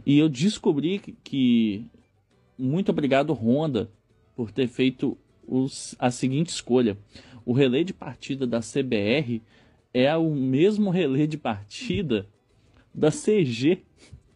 E 0.06 0.20
eu 0.20 0.28
descobri 0.28 1.00
que, 1.24 1.86
muito 2.58 2.90
obrigado, 2.90 3.32
Honda, 3.34 3.90
por 4.36 4.52
ter 4.52 4.68
feito 4.68 5.18
os, 5.48 5.96
a 6.00 6.12
seguinte 6.12 6.50
escolha. 6.50 6.98
O 7.46 7.54
relé 7.54 7.84
de 7.84 7.94
partida 7.94 8.46
da 8.46 8.60
CBR 8.60 9.42
é 9.94 10.16
o 10.16 10.34
mesmo 10.34 10.90
relé 10.90 11.26
de 11.26 11.38
partida 11.38 12.28
da 12.94 13.10
CG. 13.10 13.84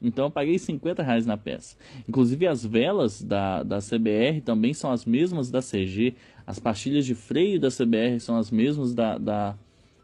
Então 0.02 0.26
eu 0.26 0.32
paguei 0.32 0.60
50 0.60 1.02
reais 1.02 1.26
na 1.26 1.38
peça. 1.38 1.76
Inclusive 2.08 2.48
as 2.48 2.66
velas 2.66 3.22
da, 3.22 3.64
da 3.64 3.80
CBR 3.80 4.42
também 4.42 4.74
são 4.74 4.92
as 4.92 5.06
mesmas 5.06 5.50
da 5.50 5.62
CG. 5.62 6.16
As 6.46 6.60
pastilhas 6.60 7.06
de 7.06 7.16
freio 7.16 7.60
da 7.60 7.70
CBR 7.70 8.20
são 8.20 8.38
as 8.38 8.52
mesmas 8.52 8.94
da, 8.94 9.18
da 9.18 9.58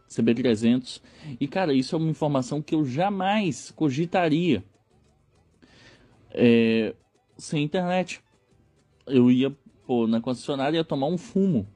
CB300. 0.09 1.01
E 1.39 1.47
cara, 1.47 1.73
isso 1.73 1.95
é 1.95 1.97
uma 1.97 2.09
informação 2.09 2.61
que 2.61 2.75
eu 2.75 2.83
jamais 2.83 3.71
cogitaria 3.71 4.63
é, 6.31 6.95
sem 7.37 7.63
internet. 7.63 8.21
Eu 9.05 9.29
ia 9.29 9.55
pô, 9.85 10.07
na 10.07 10.21
concessionária 10.21 10.77
ia 10.77 10.83
tomar 10.83 11.07
um 11.07 11.17
fumo. 11.17 11.67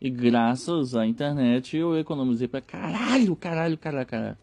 E 0.00 0.10
graças 0.10 0.94
à 0.94 1.06
internet 1.06 1.76
eu 1.76 1.98
economizei 1.98 2.46
pra 2.46 2.60
caralho, 2.60 3.34
caralho, 3.34 3.78
caralho, 3.78 4.06
caralho. 4.06 4.38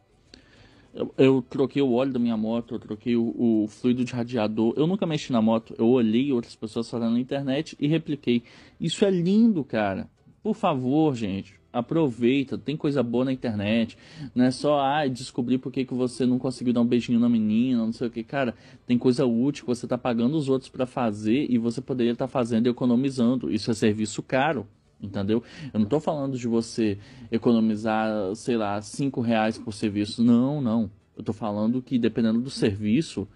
Eu, 0.94 1.14
eu, 1.18 1.42
troquei 1.42 1.82
o 1.82 1.94
óleo 1.94 2.12
da 2.12 2.20
minha 2.20 2.36
moto, 2.36 2.76
eu 2.76 2.80
troquei 2.80 3.16
o, 3.16 3.34
o, 3.38 3.68
fluido 3.68 4.04
de 4.04 4.14
radiador. 4.14 4.74
Eu 4.76 4.86
nunca 4.86 5.06
mexi 5.06 5.32
na 5.32 5.42
moto, 5.42 5.74
eu 5.78 5.88
olhei 5.88 6.32
outras 6.34 6.56
pessoas 6.56 6.90
falando 6.90 7.14
na 7.14 7.20
internet 7.20 7.78
e 7.80 7.88
repliquei. 7.88 8.44
Isso 8.80 9.06
é 9.06 9.10
lindo, 9.10 9.64
cara. 9.64 10.10
Por 10.44 10.54
favor, 10.54 11.16
gente, 11.16 11.56
aproveita. 11.72 12.58
Tem 12.58 12.76
coisa 12.76 13.02
boa 13.02 13.26
na 13.26 13.32
internet. 13.32 13.98
Não 14.36 14.46
é 14.46 14.52
só 14.52 14.82
ah, 14.82 15.08
descobrir 15.08 15.60
por 15.60 15.72
que, 15.72 15.86
que 15.86 15.94
você 15.94 16.26
não 16.26 16.38
conseguiu 16.38 16.74
dar 16.74 16.82
um 16.82 16.86
beijinho 16.86 17.20
na 17.20 17.30
menina, 17.30 17.86
não 17.86 17.94
sei 17.94 18.08
o 18.08 18.12
que. 18.12 18.24
Cara, 18.24 18.54
tem 18.86 18.98
coisa 18.98 19.26
útil 19.26 19.64
que 19.64 19.70
você 19.70 19.86
está 19.86 19.98
pagando 19.98 20.36
os 20.36 20.50
outros 20.50 20.70
para 20.70 20.86
fazer 20.86 21.46
e 21.50 21.58
você 21.58 21.80
poderia 21.80 22.14
estar 22.14 22.28
tá 22.28 22.32
fazendo 22.32 22.68
e 22.68 22.70
economizando. 22.70 23.52
Isso 23.52 23.72
é 23.72 23.74
serviço 23.74 24.22
caro. 24.22 24.68
Entendeu? 25.02 25.44
Eu 25.74 25.80
não 25.80 25.86
estou 25.86 26.00
falando 26.00 26.38
de 26.38 26.48
você 26.48 26.98
economizar, 27.32 28.36
sei 28.36 28.56
lá, 28.56 28.80
5 28.82 29.20
reais 29.20 29.58
por 29.58 29.74
serviço. 29.74 30.24
Não, 30.24 30.62
não. 30.62 30.92
Eu 31.16 31.22
estou 31.22 31.34
falando 31.34 31.82
que 31.82 31.98
dependendo 31.98 32.40
do 32.40 32.50
serviço, 32.50 33.28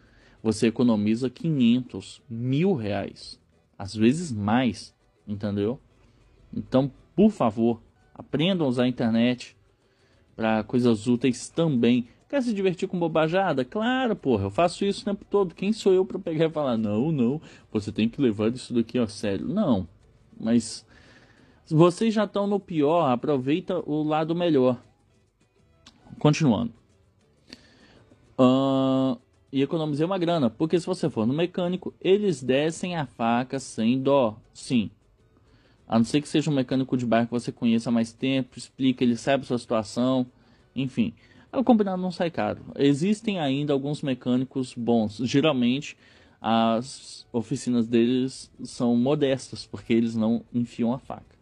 você 0.44 0.68
economiza 0.68 1.30
500, 1.30 2.22
mil 2.30 2.74
reais. 2.74 3.40
Às 3.78 3.96
vezes 3.96 4.32
mais. 4.32 4.94
Entendeu? 5.28 5.80
Então, 6.54 6.92
por 7.16 7.32
favor, 7.32 7.82
aprendam 8.14 8.68
a 8.68 8.70
usar 8.70 8.84
a 8.84 8.88
internet 8.88 9.58
para 10.36 10.64
coisas 10.64 11.08
úteis 11.08 11.50
também. 11.50 12.08
Quer 12.30 12.42
se 12.44 12.54
divertir 12.54 12.88
com 12.88 13.00
bobajada? 13.00 13.64
Claro, 13.66 14.16
porra, 14.16 14.46
eu 14.46 14.52
faço 14.52 14.86
isso 14.86 15.02
o 15.02 15.06
tempo 15.06 15.26
todo. 15.30 15.56
Quem 15.56 15.74
sou 15.74 15.94
eu 15.94 16.06
para 16.06 16.20
pegar 16.20 16.46
e 16.46 16.50
falar, 16.50 16.78
não, 16.78 17.12
não, 17.12 17.42
você 17.72 17.92
tem 17.92 18.08
que 18.10 18.22
levar 18.22 18.52
isso 18.54 18.74
daqui 18.74 18.98
a 19.00 19.08
sério? 19.08 19.48
Não, 19.48 19.88
mas 20.40 20.86
vocês 21.68 22.14
já 22.14 22.26
estão 22.26 22.46
no 22.48 22.60
pior, 22.60 23.10
aproveita 23.10 23.80
o 23.90 24.04
lado 24.04 24.36
melhor. 24.36 24.82
Continuando. 26.20 26.74
Uh, 28.38 29.18
e 29.52 29.62
economizei 29.62 30.06
uma 30.06 30.18
grana, 30.18 30.50
porque 30.50 30.80
se 30.80 30.86
você 30.86 31.10
for 31.10 31.26
no 31.26 31.34
mecânico, 31.34 31.94
eles 32.02 32.44
descem 32.44 32.96
a 32.96 33.06
faca 33.06 33.58
sem 33.60 34.02
dó. 34.02 34.38
Sim. 34.54 34.92
A 35.88 35.98
não 35.98 36.06
ser 36.06 36.22
que 36.22 36.28
seja 36.28 36.50
um 36.50 36.54
mecânico 36.54 36.98
de 36.98 37.06
bairro 37.06 37.28
que 37.28 37.34
você 37.34 37.52
conheça 37.52 37.90
há 37.90 37.92
mais 37.92 38.12
tempo, 38.12 38.58
explica, 38.58 39.04
ele 39.04 39.16
sabe 39.16 39.44
a 39.44 39.48
sua 39.48 39.58
situação, 39.58 40.26
enfim. 40.76 41.14
O 41.54 41.64
combinado 41.64 42.02
não 42.02 42.12
sai 42.12 42.30
caro. 42.30 42.62
Existem 42.76 43.40
ainda 43.40 43.72
alguns 43.72 44.02
mecânicos 44.02 44.74
bons. 44.74 45.18
Geralmente, 45.24 45.96
as 46.42 47.26
oficinas 47.32 47.88
deles 47.88 48.52
são 48.64 48.96
modestas, 48.96 49.66
porque 49.66 49.94
eles 49.94 50.16
não 50.16 50.44
enfiam 50.54 50.92
a 50.92 51.00
faca. 51.00 51.35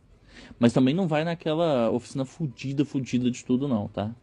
Mas 0.59 0.73
também 0.73 0.93
não 0.93 1.07
vai 1.07 1.23
naquela 1.23 1.89
oficina 1.91 2.25
fudida, 2.25 2.85
fudida 2.85 3.29
de 3.29 3.43
tudo, 3.43 3.67
não, 3.67 3.87
tá? 3.87 4.13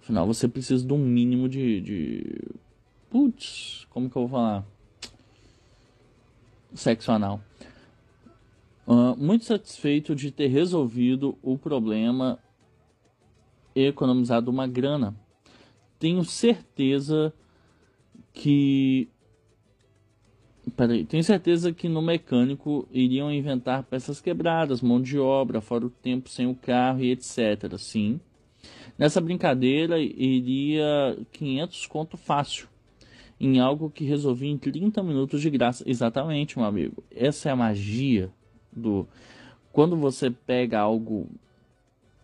Afinal, 0.00 0.26
você 0.26 0.46
precisa 0.46 0.86
de 0.86 0.92
um 0.92 0.98
mínimo 0.98 1.48
de. 1.48 1.80
de... 1.80 2.40
Putz, 3.10 3.86
como 3.90 4.08
que 4.08 4.16
eu 4.16 4.22
vou 4.22 4.28
falar? 4.28 4.64
Sexo 6.74 7.10
anal. 7.10 7.40
Uh, 8.86 9.16
muito 9.16 9.44
satisfeito 9.44 10.14
de 10.14 10.30
ter 10.30 10.46
resolvido 10.46 11.36
o 11.42 11.58
problema 11.58 12.38
e 13.74 13.86
economizado 13.86 14.48
uma 14.48 14.66
grana. 14.68 15.12
Tenho 15.98 16.24
certeza 16.24 17.32
que. 18.32 19.08
Peraí, 20.74 21.04
tenho 21.04 21.22
certeza 21.22 21.72
que 21.72 21.88
no 21.88 22.02
mecânico 22.02 22.88
iriam 22.90 23.32
inventar 23.32 23.84
peças 23.84 24.20
quebradas, 24.20 24.80
mão 24.80 25.00
de 25.00 25.18
obra, 25.18 25.60
fora 25.60 25.86
o 25.86 25.90
tempo 25.90 26.28
sem 26.28 26.46
o 26.46 26.54
carro 26.54 27.02
e 27.02 27.12
etc. 27.12 27.78
Sim. 27.78 28.20
Nessa 28.98 29.20
brincadeira 29.20 29.98
iria 29.98 31.16
500 31.32 31.86
conto 31.86 32.16
fácil. 32.16 32.68
Em 33.38 33.60
algo 33.60 33.90
que 33.90 34.04
resolvi 34.04 34.48
em 34.48 34.56
30 34.56 35.02
minutos 35.02 35.42
de 35.42 35.50
graça. 35.50 35.84
Exatamente, 35.86 36.58
meu 36.58 36.66
amigo. 36.66 37.04
Essa 37.14 37.50
é 37.50 37.52
a 37.52 37.56
magia 37.56 38.30
do. 38.72 39.06
Quando 39.70 39.94
você 39.94 40.30
pega 40.30 40.80
algo 40.80 41.28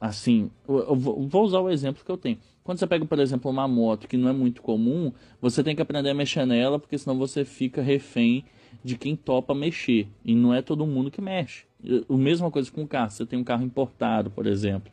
assim, 0.00 0.50
eu 0.66 0.96
vou 0.96 1.44
usar 1.44 1.60
o 1.60 1.70
exemplo 1.70 2.02
que 2.04 2.10
eu 2.10 2.16
tenho. 2.16 2.38
Quando 2.64 2.78
você 2.78 2.86
pega, 2.86 3.04
por 3.04 3.18
exemplo, 3.18 3.50
uma 3.50 3.66
moto 3.66 4.06
que 4.06 4.16
não 4.16 4.28
é 4.28 4.32
muito 4.32 4.62
comum, 4.62 5.12
você 5.40 5.64
tem 5.64 5.74
que 5.74 5.82
aprender 5.82 6.10
a 6.10 6.14
mexer 6.14 6.46
nela, 6.46 6.78
porque 6.78 6.96
senão 6.96 7.18
você 7.18 7.44
fica 7.44 7.82
refém 7.82 8.44
de 8.84 8.96
quem 8.96 9.16
topa 9.16 9.54
mexer. 9.54 10.08
E 10.24 10.34
não 10.34 10.54
é 10.54 10.62
todo 10.62 10.86
mundo 10.86 11.10
que 11.10 11.20
mexe. 11.20 11.64
A 12.08 12.16
mesma 12.16 12.50
coisa 12.50 12.70
com 12.70 12.82
o 12.82 12.88
carro. 12.88 13.10
Você 13.10 13.26
tem 13.26 13.38
um 13.38 13.44
carro 13.44 13.64
importado, 13.64 14.30
por 14.30 14.46
exemplo. 14.46 14.92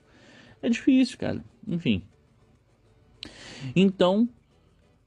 É 0.61 0.69
difícil, 0.69 1.17
cara. 1.17 1.43
Enfim. 1.67 2.01
Então, 3.75 4.27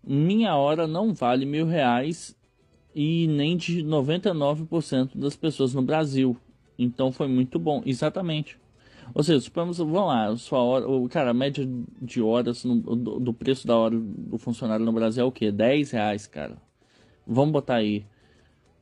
minha 0.04 0.54
hora 0.57 0.87
não 0.87 1.12
vale 1.12 1.45
mil 1.45 1.66
reais 1.66 2.37
e 2.95 3.26
nem 3.26 3.57
de 3.57 3.83
99% 3.83 5.16
das 5.16 5.37
pessoas 5.37 5.75
no 5.75 5.83
Brasil. 5.83 6.37
Então 6.78 7.12
foi 7.12 7.28
muito 7.28 7.59
bom. 7.59 7.83
Exatamente. 7.85 8.59
Ou 9.14 9.23
seja, 9.23 9.40
suponhamos, 9.40 9.78
vamos 9.78 10.07
lá, 10.07 10.37
sua 10.37 10.61
hora, 10.61 10.88
o, 10.88 11.09
cara, 11.09 11.31
a 11.31 11.35
média 11.35 11.69
de 12.00 12.23
horas 12.23 12.64
no, 12.64 12.76
do, 12.81 13.21
do, 13.21 13.33
preço 13.33 13.66
da 13.66 13.76
hora 13.76 13.99
do 13.99 14.38
funcionário 14.38 14.85
no 14.85 14.92
Brasil 14.92 15.25
é 15.25 15.26
o 15.26 15.33
quê? 15.33 15.52
10 15.52 15.90
reais, 15.90 16.26
cara. 16.26 16.57
Vamos 17.26 17.52
botar 17.52 17.76
aí 17.76 18.07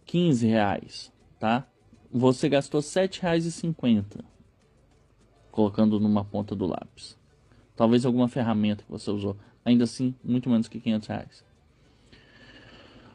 15 0.07 0.47
reais, 0.47 1.13
tá? 1.39 1.67
Você 2.13 2.49
gastou 2.49 2.81
7 2.81 3.23
reais 3.23 3.45
e 3.45 3.53
50 3.53 4.25
colocando 5.51 5.99
numa 5.99 6.25
ponta 6.25 6.55
do 6.55 6.67
lápis. 6.67 7.19
Talvez 7.77 8.07
alguma 8.07 8.29
ferramenta 8.29 8.85
que 8.85 8.91
você 8.91 9.11
usou. 9.11 9.37
Ainda 9.65 9.85
assim, 9.85 10.15
muito 10.23 10.49
menos 10.49 10.69
que 10.69 10.81
500 10.81 11.09
reais. 11.09 11.45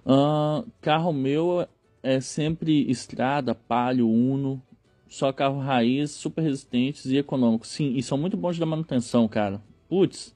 Uh, 0.05 0.69
carro 0.81 1.11
meu 1.11 1.67
é 2.03 2.19
sempre 2.19 2.89
estrada, 2.89 3.55
palio, 3.55 4.07
uno, 4.07 4.61
só 5.07 5.31
carro 5.31 5.59
raiz, 5.59 6.11
super 6.11 6.41
resistentes 6.41 7.05
e 7.05 7.17
econômicos. 7.17 7.69
Sim, 7.69 7.93
e 7.95 8.03
são 8.03 8.17
muito 8.17 8.35
bons 8.35 8.57
da 8.57 8.65
manutenção, 8.65 9.27
cara. 9.27 9.61
Putz, 9.87 10.35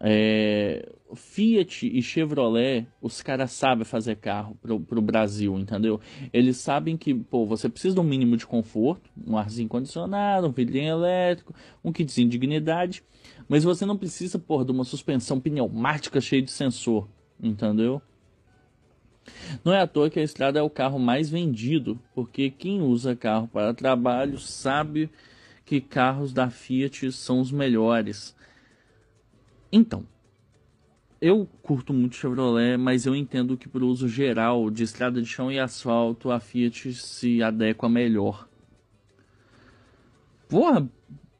é, 0.00 0.88
Fiat 1.14 1.86
e 1.86 2.02
Chevrolet, 2.02 2.86
os 3.00 3.22
caras 3.22 3.52
sabem 3.52 3.84
fazer 3.84 4.16
carro 4.16 4.56
pro, 4.60 4.78
pro 4.78 5.02
Brasil, 5.02 5.58
entendeu? 5.58 6.00
Eles 6.32 6.58
sabem 6.58 6.96
que, 6.96 7.14
pô, 7.14 7.46
você 7.46 7.68
precisa 7.68 7.94
de 7.94 8.00
um 8.00 8.04
mínimo 8.04 8.36
de 8.36 8.46
conforto, 8.46 9.10
um 9.26 9.36
arzinho 9.36 9.68
condicionado, 9.68 10.46
um 10.46 10.52
vidrinho 10.52 10.90
elétrico, 10.90 11.54
um 11.82 11.92
kitzinho 11.92 12.28
de 12.28 12.38
dignidade, 12.38 13.02
mas 13.48 13.64
você 13.64 13.84
não 13.84 13.96
precisa, 13.96 14.38
pô, 14.38 14.62
de 14.62 14.70
uma 14.70 14.84
suspensão 14.84 15.40
pneumática 15.40 16.20
cheia 16.20 16.42
de 16.42 16.50
sensor, 16.50 17.08
entendeu? 17.42 18.00
Não 19.64 19.72
é 19.72 19.80
à 19.80 19.86
toa 19.86 20.10
que 20.10 20.20
a 20.20 20.22
estrada 20.22 20.58
é 20.58 20.62
o 20.62 20.70
carro 20.70 20.98
mais 20.98 21.30
vendido, 21.30 21.98
porque 22.14 22.50
quem 22.50 22.80
usa 22.80 23.16
carro 23.16 23.48
para 23.48 23.74
trabalho 23.74 24.38
sabe 24.38 25.10
que 25.64 25.80
carros 25.80 26.32
da 26.32 26.48
Fiat 26.48 27.12
são 27.12 27.40
os 27.40 27.52
melhores. 27.52 28.34
Então, 29.70 30.04
eu 31.20 31.48
curto 31.62 31.92
muito 31.92 32.16
Chevrolet, 32.16 32.76
mas 32.76 33.04
eu 33.04 33.14
entendo 33.14 33.56
que 33.56 33.68
para 33.68 33.84
o 33.84 33.88
uso 33.88 34.08
geral 34.08 34.70
de 34.70 34.84
estrada 34.84 35.20
de 35.20 35.26
chão 35.26 35.50
e 35.50 35.58
asfalto 35.58 36.30
a 36.30 36.40
Fiat 36.40 36.94
se 36.94 37.42
adequa 37.42 37.88
melhor. 37.88 38.48
Porra, 40.48 40.88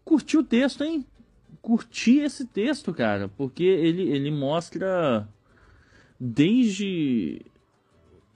curti 0.04 0.36
o 0.36 0.44
texto, 0.44 0.84
hein? 0.84 1.06
Curti 1.62 2.18
esse 2.18 2.46
texto, 2.46 2.92
cara, 2.92 3.28
porque 3.28 3.64
ele, 3.64 4.02
ele 4.02 4.30
mostra 4.30 5.28
desde 6.18 7.40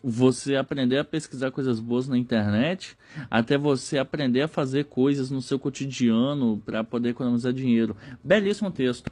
você 0.03 0.57
aprender 0.57 0.99
a 0.99 1.05
pesquisar 1.05 1.51
coisas 1.51 1.79
boas 1.79 2.09
na 2.09 2.19
internet, 2.19 2.97
até 3.31 3.57
você 3.57 3.99
aprender 3.99 4.43
a 4.43 4.49
fazer 4.49 4.87
coisas 4.87 5.31
no 5.31 5.41
seu 5.41 5.59
cotidiano 5.59 6.61
para 6.65 6.83
poder 6.83 7.11
economizar 7.11 7.53
dinheiro. 7.53 7.97
Belíssimo 8.23 8.71
texto. 8.71 9.11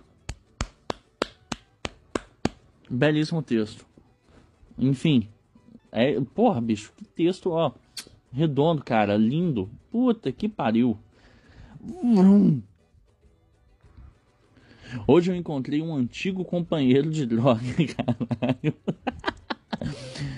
Belíssimo 2.90 3.42
texto. 3.42 3.86
Enfim, 4.76 5.28
é, 5.92 6.20
porra, 6.20 6.60
bicho, 6.60 6.92
que 6.96 7.04
texto, 7.04 7.50
ó, 7.50 7.72
redondo, 8.32 8.82
cara, 8.82 9.16
lindo. 9.16 9.70
Puta 9.90 10.32
que 10.32 10.48
pariu. 10.48 10.98
Hoje 15.06 15.30
eu 15.30 15.36
encontrei 15.36 15.80
um 15.80 15.94
antigo 15.94 16.44
companheiro 16.44 17.10
de 17.10 17.24
droga, 17.24 17.60
caralho 17.94 18.74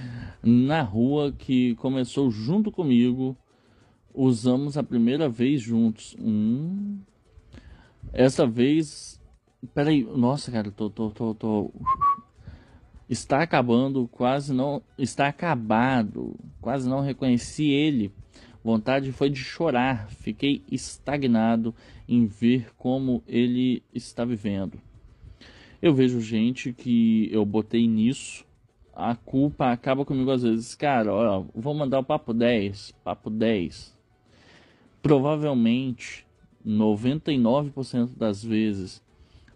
na 0.42 0.82
rua 0.82 1.32
que 1.32 1.74
começou 1.76 2.30
junto 2.30 2.72
comigo. 2.72 3.36
Usamos 4.12 4.76
a 4.76 4.82
primeira 4.82 5.28
vez 5.28 5.62
juntos. 5.62 6.16
Hum. 6.20 6.98
Essa 8.12 8.46
vez. 8.46 9.20
Peraí, 9.72 10.02
nossa, 10.04 10.50
cara, 10.50 10.70
tô, 10.70 10.90
tô, 10.90 11.10
tô, 11.10 11.34
tô. 11.34 11.70
Está 13.08 13.42
acabando, 13.42 14.08
quase 14.08 14.52
não. 14.52 14.82
Está 14.98 15.28
acabado, 15.28 16.34
quase 16.60 16.88
não 16.88 17.00
reconheci 17.00 17.70
ele. 17.70 18.12
Vontade 18.64 19.12
foi 19.12 19.30
de 19.30 19.38
chorar. 19.42 20.08
Fiquei 20.08 20.62
estagnado 20.70 21.74
em 22.08 22.26
ver 22.26 22.72
como 22.76 23.22
ele 23.26 23.82
está 23.94 24.24
vivendo. 24.24 24.80
Eu 25.80 25.94
vejo 25.94 26.20
gente 26.20 26.72
que 26.72 27.28
eu 27.32 27.44
botei 27.44 27.86
nisso 27.88 28.44
a 28.94 29.14
culpa 29.14 29.72
acaba 29.72 30.04
comigo 30.04 30.30
às 30.30 30.42
vezes. 30.42 30.74
Cara, 30.74 31.12
ó, 31.12 31.44
vou 31.54 31.74
mandar 31.74 31.98
o 31.98 32.04
papo 32.04 32.32
10. 32.32 32.92
Papo 33.02 33.30
10. 33.30 33.96
Provavelmente, 35.02 36.26
99% 36.66 38.16
das 38.16 38.44
vezes, 38.44 39.02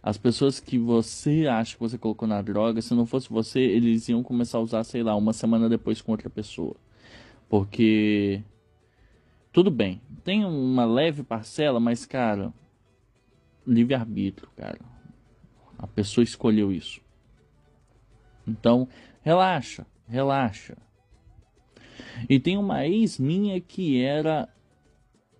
as 0.02 0.16
pessoas 0.16 0.58
que 0.58 0.78
você 0.78 1.46
acha 1.46 1.74
que 1.74 1.80
você 1.80 1.98
colocou 1.98 2.26
na 2.26 2.40
droga, 2.42 2.80
se 2.80 2.94
não 2.94 3.06
fosse 3.06 3.28
você, 3.28 3.60
eles 3.60 4.08
iam 4.08 4.22
começar 4.22 4.58
a 4.58 4.62
usar, 4.62 4.84
sei 4.84 5.02
lá, 5.02 5.14
uma 5.14 5.32
semana 5.32 5.68
depois 5.68 6.00
com 6.00 6.12
outra 6.12 6.30
pessoa. 6.30 6.76
Porque. 7.48 8.42
Tudo 9.52 9.70
bem, 9.70 10.02
tem 10.22 10.44
uma 10.44 10.84
leve 10.84 11.22
parcela, 11.22 11.80
mas, 11.80 12.04
cara, 12.04 12.52
livre-arbítrio, 13.66 14.48
cara. 14.54 14.78
A 15.78 15.86
pessoa 15.86 16.22
escolheu 16.22 16.70
isso. 16.70 17.00
Então, 18.46 18.86
Relaxa, 19.26 19.84
relaxa. 20.06 20.76
E 22.30 22.38
tem 22.38 22.56
uma 22.56 22.86
ex 22.86 23.18
minha 23.18 23.60
que 23.60 24.00
era 24.00 24.48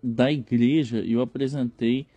da 0.03 0.33
igreja 0.33 1.05
e 1.05 1.13
eu 1.13 1.21
apresentei 1.21 2.09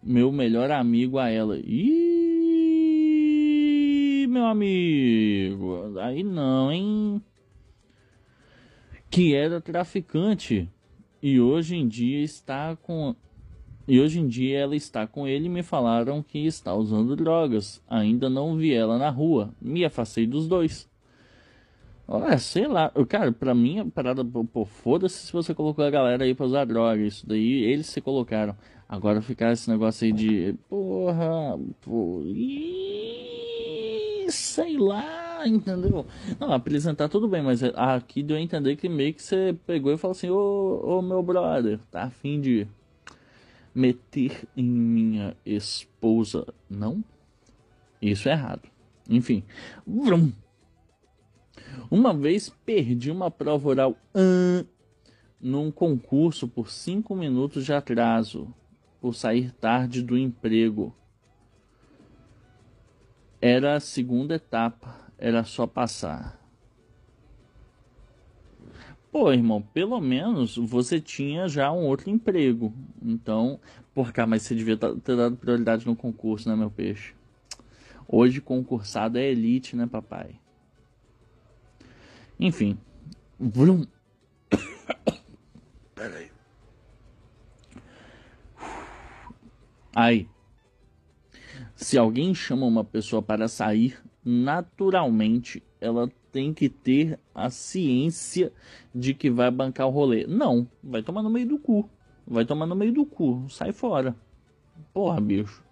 meu 0.00 0.30
melhor 0.30 0.70
amigo 0.70 1.18
a 1.18 1.28
ela. 1.28 1.58
E 1.58 2.94
meu 4.30 4.44
amigo. 4.44 5.98
Aí 5.98 6.22
não, 6.22 6.70
hein? 6.70 7.20
Que 9.10 9.34
era 9.34 9.60
traficante 9.60 10.70
e 11.20 11.40
hoje 11.40 11.74
em 11.74 11.88
dia 11.88 12.22
está 12.22 12.76
com 12.76 13.16
e 13.88 13.98
hoje 13.98 14.20
em 14.20 14.28
dia 14.28 14.60
ela 14.60 14.76
está 14.76 15.08
com 15.08 15.26
ele 15.26 15.46
e 15.46 15.48
me 15.48 15.64
falaram 15.64 16.22
que 16.22 16.46
está 16.46 16.72
usando 16.72 17.16
drogas. 17.16 17.82
Ainda 17.88 18.30
não 18.30 18.56
vi 18.56 18.72
ela 18.72 18.96
na 18.96 19.10
rua. 19.10 19.52
Me 19.60 19.84
afastei 19.84 20.24
dos 20.24 20.46
dois. 20.46 20.88
Olha, 22.12 22.36
sei 22.38 22.66
lá. 22.66 22.90
Cara, 23.08 23.30
pra 23.30 23.54
mim 23.54 23.78
a 23.78 23.84
parada, 23.84 24.24
pô, 24.24 24.64
foda-se 24.64 25.26
se 25.26 25.32
você 25.32 25.54
colocou 25.54 25.84
a 25.84 25.90
galera 25.90 26.24
aí 26.24 26.34
pra 26.34 26.44
usar 26.44 26.64
droga. 26.64 27.00
Isso 27.00 27.24
daí 27.24 27.62
eles 27.62 27.86
se 27.86 28.00
colocaram. 28.00 28.56
Agora 28.88 29.22
ficar 29.22 29.52
esse 29.52 29.70
negócio 29.70 30.04
aí 30.04 30.12
de. 30.12 30.56
Porra. 30.68 31.56
Pô, 31.80 32.24
ii, 32.26 34.26
sei 34.28 34.76
lá, 34.76 35.46
entendeu? 35.46 36.04
Não, 36.40 36.52
apresentar 36.52 37.08
tudo 37.08 37.28
bem, 37.28 37.42
mas 37.42 37.62
aqui 37.62 38.24
deu 38.24 38.36
a 38.36 38.40
entender 38.40 38.74
que 38.74 38.88
meio 38.88 39.14
que 39.14 39.22
você 39.22 39.56
pegou 39.64 39.92
e 39.92 39.96
falou 39.96 40.10
assim: 40.10 40.30
Ô, 40.30 40.82
ô 40.84 41.00
meu 41.00 41.22
brother, 41.22 41.78
tá 41.92 42.02
afim 42.02 42.40
de 42.40 42.66
meter 43.72 44.48
em 44.56 44.64
minha 44.64 45.36
esposa. 45.46 46.44
Não? 46.68 47.04
Isso 48.02 48.28
é 48.28 48.32
errado. 48.32 48.68
Enfim. 49.08 49.44
Vrum. 49.86 50.32
Uma 51.90 52.14
vez 52.14 52.48
perdi 52.48 53.10
uma 53.10 53.30
prova 53.30 53.68
oral 53.68 53.96
num 55.40 55.70
concurso 55.70 56.46
por 56.46 56.70
5 56.70 57.14
minutos 57.16 57.64
de 57.64 57.72
atraso, 57.72 58.52
por 59.00 59.14
sair 59.14 59.52
tarde 59.52 60.02
do 60.02 60.16
emprego. 60.16 60.94
Era 63.40 63.76
a 63.76 63.80
segunda 63.80 64.34
etapa, 64.34 65.10
era 65.16 65.44
só 65.44 65.66
passar. 65.66 66.38
Pô, 69.10 69.32
irmão, 69.32 69.60
pelo 69.60 70.00
menos 70.00 70.56
você 70.56 71.00
tinha 71.00 71.48
já 71.48 71.72
um 71.72 71.86
outro 71.86 72.10
emprego. 72.10 72.72
Então, 73.02 73.58
por 73.92 74.12
mas 74.28 74.42
você 74.42 74.54
devia 74.54 74.76
ter 74.76 75.16
dado 75.16 75.36
prioridade 75.36 75.84
no 75.84 75.96
concurso, 75.96 76.48
né, 76.48 76.54
meu 76.54 76.70
peixe? 76.70 77.14
Hoje 78.06 78.40
concursado 78.40 79.18
é 79.18 79.24
elite, 79.24 79.74
né, 79.74 79.86
papai? 79.86 80.38
Enfim. 82.40 82.78
Vrum. 83.38 83.84
Pera 85.94 86.16
aí. 86.16 86.30
Aí. 89.94 90.28
Se 91.76 91.98
alguém 91.98 92.34
chama 92.34 92.64
uma 92.64 92.82
pessoa 92.82 93.20
para 93.20 93.46
sair, 93.46 94.00
naturalmente 94.24 95.62
ela 95.80 96.10
tem 96.32 96.54
que 96.54 96.70
ter 96.70 97.20
a 97.34 97.50
ciência 97.50 98.52
de 98.94 99.12
que 99.12 99.30
vai 99.30 99.50
bancar 99.50 99.86
o 99.86 99.90
rolê. 99.90 100.26
Não, 100.26 100.66
vai 100.82 101.02
tomar 101.02 101.22
no 101.22 101.28
meio 101.28 101.46
do 101.46 101.58
cu. 101.58 101.90
Vai 102.26 102.46
tomar 102.46 102.66
no 102.66 102.76
meio 102.76 102.92
do 102.92 103.04
cu. 103.04 103.46
Sai 103.50 103.72
fora. 103.72 104.16
Porra, 104.94 105.20
bicho. 105.20 105.62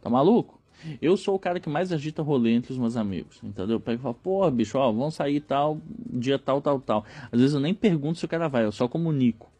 Tá 0.00 0.08
maluco? 0.08 0.61
Eu 1.00 1.16
sou 1.16 1.34
o 1.34 1.38
cara 1.38 1.60
que 1.60 1.68
mais 1.68 1.92
agita 1.92 2.22
rolê 2.22 2.52
entre 2.52 2.72
os 2.72 2.78
meus 2.78 2.96
amigos, 2.96 3.40
entendeu? 3.42 3.76
Eu 3.76 3.80
pego 3.80 4.00
e 4.00 4.02
falo, 4.02 4.14
porra, 4.14 4.50
bicho, 4.50 4.78
ó, 4.78 4.90
vamos 4.90 5.14
sair 5.14 5.40
tal, 5.40 5.80
dia 6.10 6.38
tal, 6.38 6.60
tal, 6.60 6.80
tal. 6.80 7.04
Às 7.30 7.40
vezes 7.40 7.54
eu 7.54 7.60
nem 7.60 7.74
pergunto 7.74 8.18
se 8.18 8.24
o 8.24 8.28
cara 8.28 8.48
vai, 8.48 8.64
eu 8.64 8.72
só 8.72 8.88
comunico. 8.88 9.50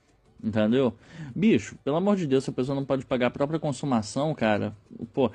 Entendeu? 0.43 0.93
Bicho, 1.37 1.77
pelo 1.85 1.97
amor 1.97 2.17
de 2.17 2.27
Deus, 2.27 2.43
se 2.43 2.51
a 2.51 2.53
pessoa 2.53 2.75
não 2.75 2.85
pode 2.85 3.07
pagar 3.07 3.29
a 3.29 3.31
própria 3.31 3.61
consumação, 3.61 4.35
cara, 4.35 4.77
pô, 5.13 5.31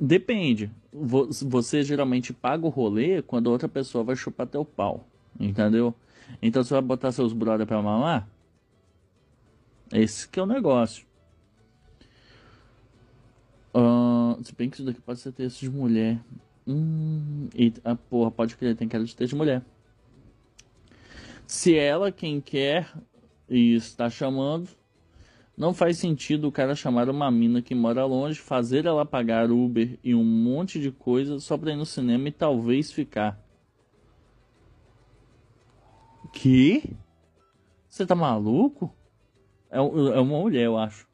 depende. 0.00 0.68
Você 0.92 1.84
geralmente 1.84 2.32
paga 2.32 2.66
o 2.66 2.68
rolê 2.68 3.22
quando 3.22 3.46
outra 3.46 3.68
pessoa 3.68 4.02
vai 4.02 4.16
chupar 4.16 4.48
teu 4.48 4.64
pau. 4.64 5.06
Entendeu? 5.38 5.94
Então 6.42 6.64
você 6.64 6.74
vai 6.74 6.82
botar 6.82 7.12
seus 7.12 7.32
brother 7.32 7.64
pra 7.64 7.80
mamar? 7.80 8.28
Esse 9.92 10.28
que 10.28 10.40
é 10.40 10.42
o 10.42 10.46
negócio. 10.46 11.04
Uh, 13.72 14.19
se 14.42 14.54
bem 14.54 14.68
que 14.68 14.76
isso 14.76 14.84
daqui 14.84 15.00
pode 15.00 15.20
ser 15.20 15.32
texto 15.32 15.60
de 15.60 15.70
mulher. 15.70 16.18
Hum, 16.66 17.48
e, 17.54 17.72
a 17.84 17.94
porra, 17.94 18.30
pode 18.30 18.56
crer, 18.56 18.76
tem 18.76 18.88
cara 18.88 19.04
de 19.04 19.14
texto 19.14 19.30
de 19.30 19.36
mulher. 19.36 19.62
Se 21.46 21.76
ela 21.76 22.12
quem 22.12 22.40
quer 22.40 22.88
e 23.50 23.74
está 23.74 24.08
chamando. 24.08 24.68
Não 25.56 25.74
faz 25.74 25.98
sentido 25.98 26.48
o 26.48 26.52
cara 26.52 26.74
chamar 26.74 27.10
uma 27.10 27.30
mina 27.30 27.60
que 27.60 27.74
mora 27.74 28.06
longe, 28.06 28.38
fazer 28.38 28.86
ela 28.86 29.04
pagar 29.04 29.50
Uber 29.50 29.98
e 30.02 30.14
um 30.14 30.24
monte 30.24 30.80
de 30.80 30.90
coisa 30.90 31.38
só 31.38 31.58
pra 31.58 31.72
ir 31.72 31.76
no 31.76 31.84
cinema 31.84 32.28
e 32.28 32.32
talvez 32.32 32.90
ficar. 32.90 33.38
Que? 36.32 36.96
Você 37.88 38.06
tá 38.06 38.14
maluco? 38.14 38.94
É, 39.70 39.78
é 39.78 39.80
uma 39.80 40.40
mulher, 40.40 40.64
eu 40.64 40.78
acho. 40.78 41.06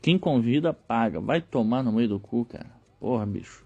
Quem 0.00 0.18
convida, 0.18 0.72
paga. 0.72 1.20
Vai 1.20 1.40
tomar 1.40 1.82
no 1.82 1.92
meio 1.92 2.08
do 2.08 2.20
cu, 2.20 2.44
cara. 2.44 2.70
Porra, 3.00 3.26
bicho. 3.26 3.64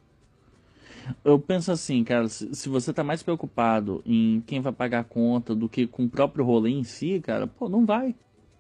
Eu 1.25 1.39
penso 1.39 1.73
assim, 1.73 2.05
cara, 2.05 2.29
se, 2.29 2.69
você 2.69 2.93
tá 2.93 3.03
mais 3.03 3.23
preocupado 3.23 4.03
em 4.05 4.43
quem 4.47 4.61
vai 4.61 4.73
pagar 4.73 5.01
a 5.01 5.05
conta 5.05 5.55
do 5.55 5.69
que 5.69 5.87
com 5.87 6.05
o 6.05 6.11
próprio 6.11 6.45
rolê 6.45 6.71
em 6.71 6.85
si, 6.85 7.21
cara, 7.21 7.47
pô, 7.47 7.69
não 7.69 7.85
vai. 7.85 8.15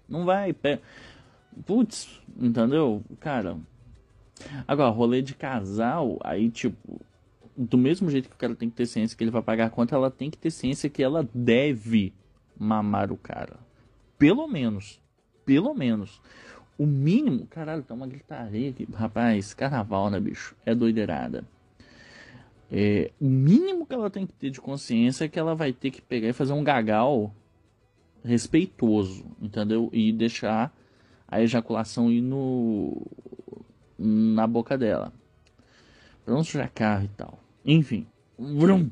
Não 0.09 0.25
vai. 0.25 0.55
Putz, 1.67 2.21
entendeu? 2.39 3.03
Cara. 3.19 3.57
Agora, 4.67 4.89
rolê 4.91 5.21
de 5.21 5.35
casal, 5.35 6.19
aí, 6.25 6.51
tipo, 6.51 7.01
do 7.57 7.77
mesmo 7.77 8.11
jeito 8.11 8.29
que 8.29 8.35
o 8.35 8.39
cara 8.39 8.55
tem 8.55 8.71
que 8.71 8.77
ter 8.77 8.87
ciência 8.87 9.17
que 9.17 9.23
ele 9.23 9.31
vai 9.31 9.43
pagar 9.43 9.67
a 9.67 9.71
conta, 9.71 9.95
ela 9.95 10.11
tem 10.11 10.31
que 10.31 10.39
ter 10.39 10.51
ciência 10.51 10.89
que 10.89 11.03
ela 11.03 11.29
deve 11.35 12.15
mamar 12.59 13.13
o 13.13 13.17
cara. 13.17 13.59
Pelo 14.19 14.47
menos. 14.49 15.01
Pelo 15.45 15.75
menos. 15.75 16.21
O 16.81 16.87
mínimo, 16.87 17.47
caralho, 17.47 17.83
tá 17.83 17.93
uma 17.93 18.07
gritaria 18.07 18.71
aqui. 18.71 18.89
Rapaz, 18.91 19.53
carnaval, 19.53 20.09
né, 20.09 20.19
bicho? 20.19 20.57
É 20.65 20.75
doideirada. 20.75 21.45
É, 22.73 23.11
o 23.21 23.27
mínimo 23.27 23.85
que 23.85 23.93
ela 23.93 24.09
tem 24.09 24.27
que 24.27 24.33
ter 24.33 24.49
de 24.49 24.63
consciência 24.63 25.27
é 25.27 25.29
que 25.29 25.39
ela 25.39 25.55
vai 25.55 25.75
ter 25.75 25.91
que 25.91 26.01
pegar 26.01 26.29
e 26.29 26.33
fazer 26.33 26.55
um 26.55 26.65
gagal 26.65 27.35
respeitoso, 28.25 29.27
entendeu? 29.43 29.91
E 29.93 30.11
deixar 30.11 30.75
a 31.29 31.43
ejaculação 31.43 32.11
ir 32.11 32.23
no 32.23 33.07
na 33.99 34.47
boca 34.47 34.79
dela. 34.79 35.13
Pra 36.25 36.33
não 36.33 36.43
sujar 36.43 36.71
carro 36.73 37.05
e 37.05 37.09
tal. 37.09 37.39
Enfim. 37.63 38.07
Vrum. 38.39 38.89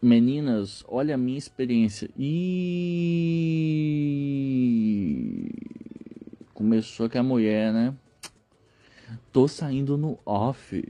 Meninas, 0.00 0.84
olha 0.86 1.14
a 1.14 1.18
minha 1.18 1.38
experiência. 1.38 2.10
E 2.18 3.06
começou 6.52 7.08
com 7.08 7.18
a 7.18 7.22
mulher, 7.22 7.72
né? 7.72 7.94
Tô 9.32 9.48
saindo 9.48 9.96
no 9.96 10.18
off 10.24 10.84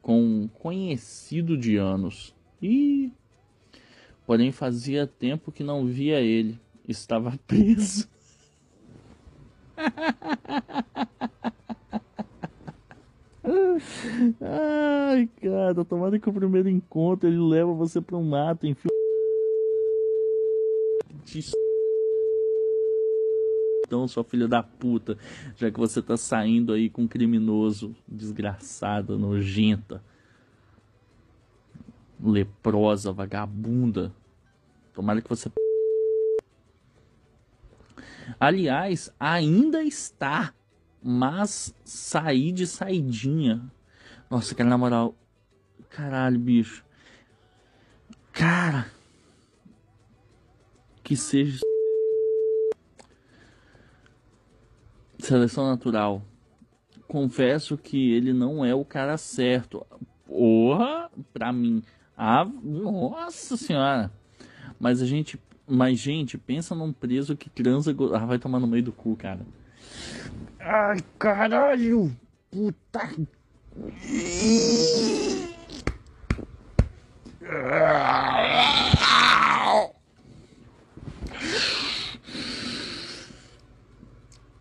com 0.00 0.22
um 0.22 0.48
conhecido 0.48 1.56
de 1.56 1.76
anos. 1.76 2.34
E 2.62 3.12
porém 4.26 4.52
fazia 4.52 5.06
tempo 5.06 5.50
que 5.50 5.64
não 5.64 5.86
via 5.86 6.20
ele. 6.20 6.60
Estava 6.86 7.36
preso. 7.46 8.08
Ai, 14.40 15.28
cara, 15.42 15.84
tomara 15.84 16.18
que 16.18 16.28
o 16.28 16.32
primeiro 16.32 16.68
encontro 16.68 17.28
ele 17.28 17.38
leva 17.38 17.72
você 17.72 18.00
para 18.00 18.16
um 18.16 18.24
mato, 18.24 18.66
enfim 18.66 18.88
então, 23.86 24.06
sua 24.06 24.22
filha 24.22 24.46
da 24.46 24.62
puta, 24.62 25.18
já 25.56 25.70
que 25.70 25.78
você 25.78 26.00
tá 26.00 26.16
saindo 26.16 26.72
aí 26.72 26.88
com 26.88 27.02
um 27.02 27.08
criminoso, 27.08 27.94
desgraçada, 28.06 29.16
nojenta, 29.16 30.02
leprosa, 32.22 33.12
vagabunda. 33.12 34.12
Tomara 34.94 35.20
que 35.20 35.28
você. 35.28 35.50
Aliás, 38.38 39.12
ainda 39.18 39.82
está, 39.82 40.54
mas 41.02 41.74
saí 41.84 42.52
de 42.52 42.66
saidinha. 42.66 43.70
Nossa, 44.30 44.54
cara, 44.54 44.68
na 44.68 44.78
moral. 44.78 45.14
Caralho, 45.88 46.38
bicho. 46.38 46.84
Cara. 48.32 48.86
Que 51.02 51.16
seja 51.16 51.60
Seleção 55.18 55.66
natural. 55.66 56.22
Confesso 57.06 57.76
que 57.76 58.12
ele 58.12 58.32
não 58.32 58.64
é 58.64 58.74
o 58.74 58.84
cara 58.84 59.16
certo. 59.16 59.86
Porra, 60.26 61.10
pra 61.32 61.52
mim. 61.52 61.82
Ah, 62.16 62.44
nossa 62.62 63.56
senhora. 63.56 64.10
Mas 64.78 65.02
a 65.02 65.06
gente. 65.06 65.38
Mas, 65.66 65.98
gente, 65.98 66.38
pensa 66.38 66.74
num 66.74 66.92
preso 66.92 67.36
que 67.36 67.50
transa. 67.50 67.94
Ah, 68.14 68.26
vai 68.26 68.38
tomar 68.38 68.58
no 68.58 68.66
meio 68.66 68.82
do 68.82 68.92
cu, 68.92 69.14
cara. 69.14 69.40
Ai, 70.62 70.98
caralho! 71.18 72.14
Puta 72.50 73.08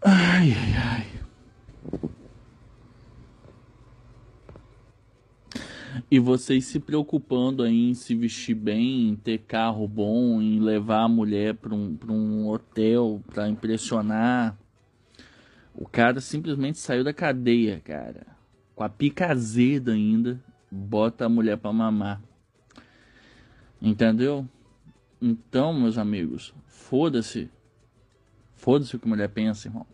Ai, 0.01 0.53
ai, 0.53 0.73
ai. 0.77 1.05
E 6.09 6.17
vocês 6.17 6.65
se 6.65 6.79
preocupando 6.79 7.61
aí 7.61 7.89
em 7.89 7.93
se 7.93 8.15
vestir 8.15 8.55
bem, 8.55 9.09
em 9.09 9.15
ter 9.15 9.39
carro 9.39 9.85
bom, 9.87 10.41
em 10.41 10.59
levar 10.59 11.03
a 11.03 11.09
mulher 11.09 11.55
para 11.55 11.75
um, 11.75 11.95
pra 11.95 12.11
um 12.11 12.47
hotel 12.47 13.21
para 13.33 13.49
impressionar. 13.49 14.57
O 15.73 15.87
cara 15.87 16.19
simplesmente 16.19 16.77
saiu 16.77 17.03
da 17.03 17.13
cadeia, 17.13 17.79
cara. 17.79 18.27
Com 18.75 18.83
a 18.83 18.89
pica 18.89 19.31
azeda 19.31 19.93
ainda, 19.93 20.43
bota 20.71 21.25
a 21.25 21.29
mulher 21.29 21.57
para 21.57 21.73
mamar. 21.73 22.21
Entendeu? 23.81 24.47
Então, 25.21 25.73
meus 25.73 25.97
amigos, 25.97 26.53
foda-se. 26.67 27.49
Foda-se 28.55 28.95
o 28.95 28.99
que 28.99 29.07
a 29.07 29.09
mulher 29.09 29.29
pensa, 29.29 29.67
irmão. 29.67 29.85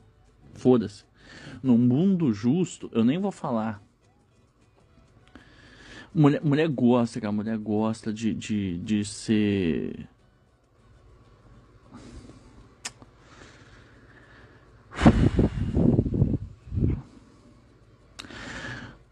Foda-se. 0.54 1.04
No 1.62 1.78
mundo 1.78 2.34
justo, 2.34 2.90
eu 2.94 3.04
nem 3.04 3.20
vou 3.20 3.32
falar. 3.32 3.82
Mulher, 6.14 6.42
mulher 6.44 6.70
gosta, 6.70 7.20
cara. 7.20 7.32
Mulher 7.32 7.58
gosta 7.58 8.14
de, 8.14 8.34
de, 8.34 8.78
de 8.80 9.04
ser. 9.04 10.08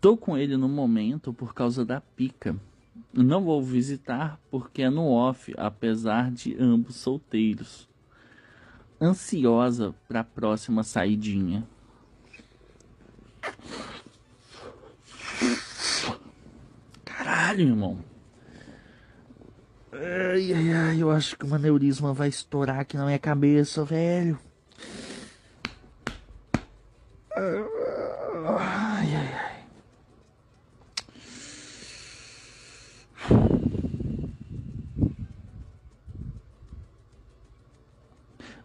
Tô 0.03 0.17
com 0.17 0.37
ele 0.37 0.57
no 0.57 0.67
momento 0.67 1.31
por 1.31 1.53
causa 1.53 1.85
da 1.85 2.01
pica. 2.01 2.57
Não 3.13 3.41
vou 3.41 3.63
visitar 3.63 4.37
porque 4.51 4.81
é 4.81 4.89
no 4.89 5.09
off, 5.09 5.53
apesar 5.55 6.29
de 6.29 6.57
ambos 6.59 6.97
solteiros. 6.97 7.87
Ansiosa 8.99 9.95
para 10.05 10.19
a 10.19 10.23
próxima 10.25 10.83
saidinha. 10.83 11.65
Caralho, 17.05 17.61
irmão. 17.61 17.99
Ai, 19.93 20.51
ai, 20.51 20.73
ai, 20.73 21.01
eu 21.01 21.11
acho 21.11 21.37
que 21.37 21.45
uma 21.45 21.55
aneurisma 21.55 22.13
vai 22.13 22.27
estourar 22.27 22.79
aqui 22.81 22.97
na 22.97 23.05
minha 23.05 23.19
cabeça, 23.19 23.85
velho. 23.85 24.37
Ai, 27.37 27.72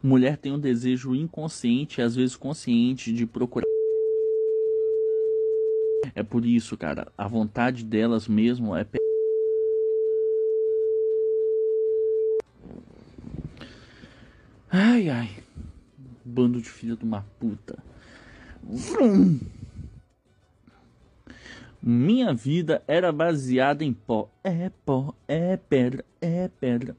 Mulher 0.03 0.37
tem 0.37 0.53
um 0.53 0.61
desejo 0.61 1.15
inconsciente, 1.15 2.01
às 2.01 2.15
vezes 2.15 2.37
consciente, 2.37 3.13
de 3.13 3.27
procurar. 3.27 3.67
É 6.15 6.23
por 6.23 6.47
isso, 6.47 6.77
cara, 6.77 7.13
a 7.17 7.27
vontade 7.27 7.85
delas 7.85 8.29
mesmo 8.29 8.77
é. 8.77 8.87
Ai, 14.71 15.09
ai. 15.09 15.31
Bando 16.25 16.61
de 16.61 16.69
filha 16.69 16.95
de 16.95 17.05
uma 17.05 17.25
puta. 17.41 17.83
Vrum. 18.63 19.41
Minha 21.83 22.35
vida 22.35 22.83
era 22.87 23.11
baseada 23.11 23.85
em 23.85 23.93
pó. 23.93 24.31
É 24.45 24.71
pó, 24.85 25.15
é 25.27 25.57
pedra, 25.57 26.05
é 26.21 26.49
pedra. 26.49 26.97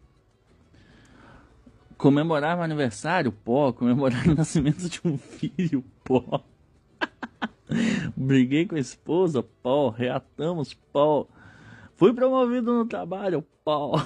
Comemorar 1.99 2.55
meu 2.55 2.63
aniversário, 2.63 3.29
pó. 3.29 3.73
Comemorar 3.73 4.25
o 4.25 4.33
nascimento 4.33 4.87
de 4.87 5.01
um 5.03 5.17
filho, 5.17 5.83
pó. 6.01 6.45
Briguei 8.15 8.65
com 8.65 8.75
a 8.75 8.79
esposa, 8.79 9.43
pó. 9.43 9.89
Reatamos, 9.89 10.73
pó. 10.73 11.27
Fui 11.97 12.13
promovido 12.13 12.73
no 12.73 12.85
trabalho, 12.85 13.45
pó. 13.65 13.97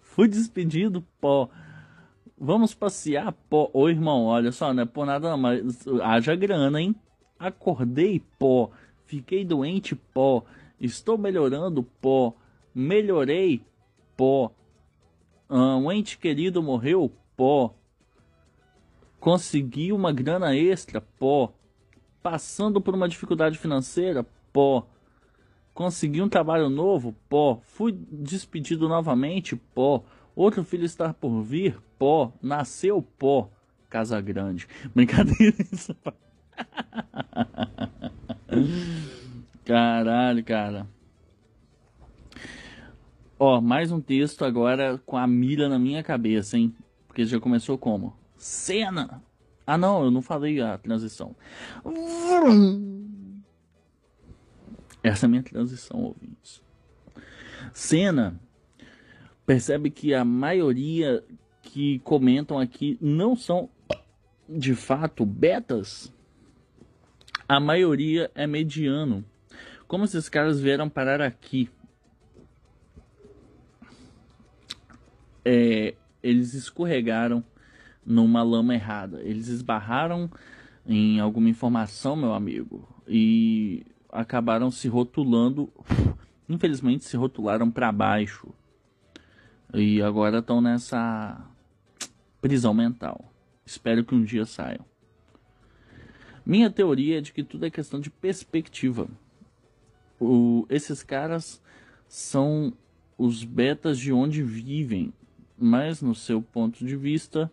Fui 0.00 0.26
despedido, 0.26 1.04
pó. 1.20 1.50
Vamos 2.38 2.72
passear, 2.72 3.30
pó. 3.50 3.70
Ô 3.74 3.90
irmão, 3.90 4.24
olha 4.24 4.50
só, 4.50 4.72
não 4.72 4.84
é 4.84 4.86
por 4.86 5.04
nada 5.04 5.28
não, 5.28 5.36
mas 5.36 5.86
haja 6.02 6.34
grana, 6.34 6.80
hein? 6.80 6.96
Acordei, 7.38 8.22
pó. 8.38 8.70
Fiquei 9.04 9.44
doente, 9.44 9.94
pó. 9.94 10.46
Estou 10.80 11.18
melhorando, 11.18 11.82
pó. 11.82 12.34
Melhorei, 12.74 13.60
pó. 14.16 14.50
Ah, 15.48 15.76
um 15.76 15.90
ente 15.90 16.18
querido 16.18 16.62
morreu, 16.62 17.10
pó. 17.36 17.74
Consegui 19.18 19.92
uma 19.92 20.12
grana 20.12 20.54
extra, 20.54 21.00
pó. 21.00 21.52
Passando 22.22 22.80
por 22.80 22.94
uma 22.94 23.08
dificuldade 23.08 23.58
financeira, 23.58 24.24
pó. 24.52 24.86
Consegui 25.72 26.20
um 26.20 26.28
trabalho 26.28 26.68
novo, 26.68 27.14
pó. 27.28 27.60
Fui 27.62 27.92
despedido 27.92 28.88
novamente, 28.88 29.56
pó. 29.56 30.04
Outro 30.36 30.62
filho 30.64 30.84
está 30.84 31.14
por 31.14 31.40
vir, 31.42 31.80
pó. 31.98 32.32
Nasceu, 32.42 33.00
pó. 33.00 33.48
Casa 33.88 34.20
Grande. 34.20 34.68
Brincadeira 34.94 35.56
isso. 35.72 35.96
Caralho, 39.64 40.44
cara. 40.44 40.86
Ó, 43.40 43.60
mais 43.60 43.92
um 43.92 44.00
texto 44.00 44.44
agora 44.44 44.98
com 45.06 45.16
a 45.16 45.24
mira 45.24 45.68
na 45.68 45.78
minha 45.78 46.02
cabeça, 46.02 46.58
hein? 46.58 46.74
Porque 47.06 47.24
já 47.24 47.38
começou 47.38 47.78
como? 47.78 48.16
Cena! 48.36 49.22
Ah, 49.64 49.78
não, 49.78 50.02
eu 50.02 50.10
não 50.10 50.20
falei 50.20 50.60
a 50.60 50.76
transição. 50.76 51.36
Essa 55.04 55.24
é 55.24 55.28
a 55.28 55.30
minha 55.30 55.42
transição, 55.42 56.02
ouvintes. 56.02 56.60
Cena 57.72 58.40
percebe 59.46 59.88
que 59.88 60.12
a 60.14 60.24
maioria 60.24 61.22
que 61.62 62.00
comentam 62.00 62.58
aqui 62.58 62.98
não 63.00 63.36
são 63.36 63.70
de 64.48 64.74
fato 64.74 65.24
betas. 65.24 66.12
A 67.48 67.60
maioria 67.60 68.32
é 68.34 68.48
mediano. 68.48 69.24
Como 69.86 70.04
esses 70.04 70.28
caras 70.28 70.60
vieram 70.60 70.88
parar 70.88 71.20
aqui? 71.20 71.70
É, 75.50 75.94
eles 76.22 76.52
escorregaram 76.52 77.42
numa 78.04 78.42
lama 78.42 78.74
errada. 78.74 79.22
Eles 79.22 79.48
esbarraram 79.48 80.30
em 80.86 81.20
alguma 81.20 81.48
informação, 81.48 82.14
meu 82.14 82.34
amigo, 82.34 82.86
e 83.08 83.82
acabaram 84.12 84.70
se 84.70 84.88
rotulando. 84.88 85.72
Infelizmente, 86.46 87.04
se 87.04 87.16
rotularam 87.16 87.70
para 87.70 87.90
baixo. 87.90 88.48
E 89.72 90.02
agora 90.02 90.40
estão 90.40 90.60
nessa 90.60 91.42
prisão 92.42 92.74
mental. 92.74 93.32
Espero 93.64 94.04
que 94.04 94.14
um 94.14 94.24
dia 94.24 94.44
saiam. 94.44 94.84
Minha 96.44 96.70
teoria 96.70 97.18
é 97.18 97.20
de 97.22 97.32
que 97.32 97.42
tudo 97.42 97.64
é 97.64 97.70
questão 97.70 98.00
de 98.00 98.10
perspectiva. 98.10 99.08
O, 100.20 100.66
esses 100.68 101.02
caras 101.02 101.62
são 102.06 102.74
os 103.16 103.44
betas 103.44 103.98
de 103.98 104.12
onde 104.12 104.42
vivem, 104.42 105.10
mas 105.58 106.00
no 106.00 106.14
seu 106.14 106.40
ponto 106.40 106.84
de 106.84 106.96
vista 106.96 107.50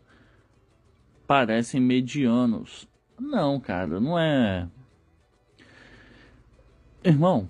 parecem 1.26 1.82
medianos. 1.82 2.88
Não, 3.20 3.60
cara, 3.60 4.00
não 4.00 4.20
é. 4.20 4.68
Irmão, 7.04 7.50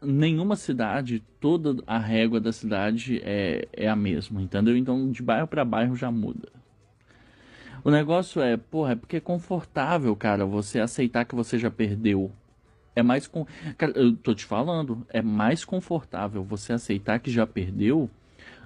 nenhuma 0.00 0.56
cidade, 0.56 1.22
toda 1.40 1.82
a 1.86 1.98
régua 1.98 2.40
da 2.40 2.52
cidade 2.52 3.20
é, 3.24 3.68
é 3.72 3.88
a 3.88 3.96
mesma, 3.96 4.42
entendeu? 4.42 4.76
Então 4.76 5.10
de 5.10 5.22
bairro 5.22 5.46
para 5.46 5.64
bairro 5.64 5.96
já 5.96 6.10
muda. 6.10 6.48
O 7.84 7.90
negócio 7.90 8.40
é, 8.40 8.56
porra, 8.56 8.92
é 8.92 8.96
porque 8.96 9.16
é 9.16 9.20
confortável, 9.20 10.14
cara, 10.14 10.46
você 10.46 10.78
aceitar 10.78 11.24
que 11.24 11.34
você 11.34 11.58
já 11.58 11.70
perdeu. 11.70 12.30
É 12.94 13.02
mais 13.02 13.26
com. 13.26 13.46
Cara, 13.76 13.92
eu 13.96 14.14
tô 14.14 14.34
te 14.34 14.44
falando, 14.44 15.04
é 15.08 15.22
mais 15.22 15.64
confortável 15.64 16.44
você 16.44 16.72
aceitar 16.74 17.18
que 17.18 17.30
já 17.30 17.46
perdeu 17.46 18.08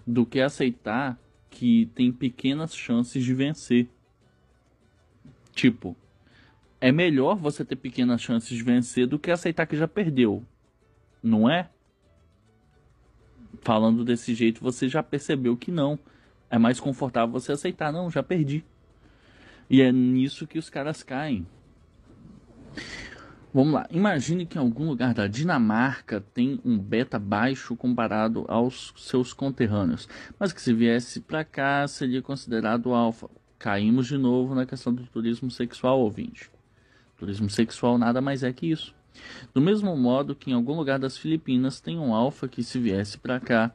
do 0.07 0.25
que 0.25 0.41
aceitar 0.41 1.19
que 1.51 1.91
tem 1.95 2.13
pequenas 2.13 2.77
chances 2.77 3.25
de 3.25 3.35
vencer. 3.35 3.89
Tipo, 5.53 5.97
é 6.81 6.93
melhor 6.93 7.37
você 7.37 7.65
ter 7.65 7.77
pequenas 7.77 8.21
chances 8.21 8.57
de 8.57 8.63
vencer 8.63 9.07
do 9.07 9.19
que 9.19 9.31
aceitar 9.31 9.67
que 9.67 9.77
já 9.77 9.89
perdeu. 9.89 10.45
Não 11.23 11.49
é? 11.51 11.71
Falando 13.63 14.05
desse 14.05 14.35
jeito, 14.35 14.61
você 14.61 14.89
já 14.89 15.03
percebeu 15.03 15.57
que 15.57 15.71
não. 15.71 15.99
É 16.49 16.59
mais 16.59 16.79
confortável 16.79 17.33
você 17.33 17.53
aceitar, 17.53 17.93
não, 17.93 18.11
já 18.11 18.23
perdi. 18.23 18.65
E 19.69 19.83
é 19.83 19.91
nisso 19.91 20.47
que 20.47 20.59
os 20.59 20.71
caras 20.71 21.03
caem. 21.03 21.47
Vamos 23.57 23.73
lá. 23.73 23.87
Imagine 23.91 24.45
que 24.45 24.59
em 24.59 24.61
algum 24.61 24.87
lugar 24.87 25.15
da 25.15 25.27
Dinamarca 25.27 26.21
tem 26.21 26.61
um 26.63 26.79
beta 26.79 27.19
baixo 27.19 27.75
comparado 27.75 28.45
aos 28.49 28.93
seus 28.99 29.33
conterrâneos, 29.33 30.07
mas 30.39 30.53
que 30.53 30.61
se 30.61 30.75
viesse 30.75 31.23
para 31.23 31.43
cá 31.43 31.89
seria 31.89 32.21
considerado 32.21 32.93
alfa. 32.93 33.31
Caímos 33.59 34.09
de 34.09 34.19
novo 34.19 34.55
na 34.55 34.67
questão 34.67 34.93
do 34.93 35.07
turismo 35.07 35.51
sexual, 35.51 36.01
ouvinte. 36.01 36.51
Turismo 37.17 37.49
sexual 37.49 37.97
nada 37.97 38.21
mais 38.21 38.43
é 38.43 38.53
que 38.53 38.71
isso. 38.71 38.95
Do 39.55 39.63
mesmo 39.63 39.97
modo 39.97 40.37
que 40.37 40.51
em 40.51 40.53
algum 40.53 40.77
lugar 40.77 40.99
das 40.99 41.17
Filipinas 41.17 41.81
tem 41.81 41.99
um 41.99 42.15
alfa 42.15 42.47
que 42.47 42.63
se 42.63 42.79
viesse 42.79 43.17
para 43.17 43.41
cá 43.41 43.75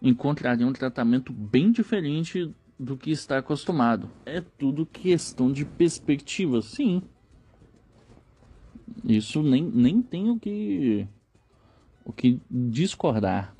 encontraria 0.00 0.66
um 0.66 0.72
tratamento 0.72 1.34
bem 1.34 1.70
diferente 1.70 2.50
do 2.80 2.96
que 2.96 3.10
está 3.10 3.36
acostumado. 3.36 4.10
É 4.24 4.40
tudo 4.40 4.86
questão 4.86 5.52
de 5.52 5.66
perspectiva, 5.66 6.62
sim. 6.62 7.02
Isso 9.04 9.42
nem, 9.42 9.62
nem 9.62 10.02
tem 10.02 10.30
o 10.30 10.38
que, 10.38 11.06
o 12.04 12.12
que 12.12 12.40
discordar. 12.50 13.54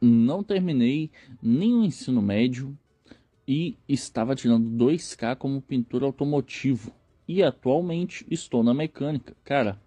Não 0.00 0.42
terminei 0.42 1.10
nem 1.42 1.74
o 1.74 1.84
ensino 1.84 2.20
médio 2.20 2.76
e 3.46 3.76
estava 3.88 4.34
tirando 4.34 4.84
2K 4.84 5.36
como 5.36 5.62
pintor 5.62 6.02
automotivo. 6.02 6.92
E 7.26 7.42
atualmente 7.42 8.26
estou 8.30 8.62
na 8.62 8.74
mecânica. 8.74 9.34
Cara, 9.42 9.80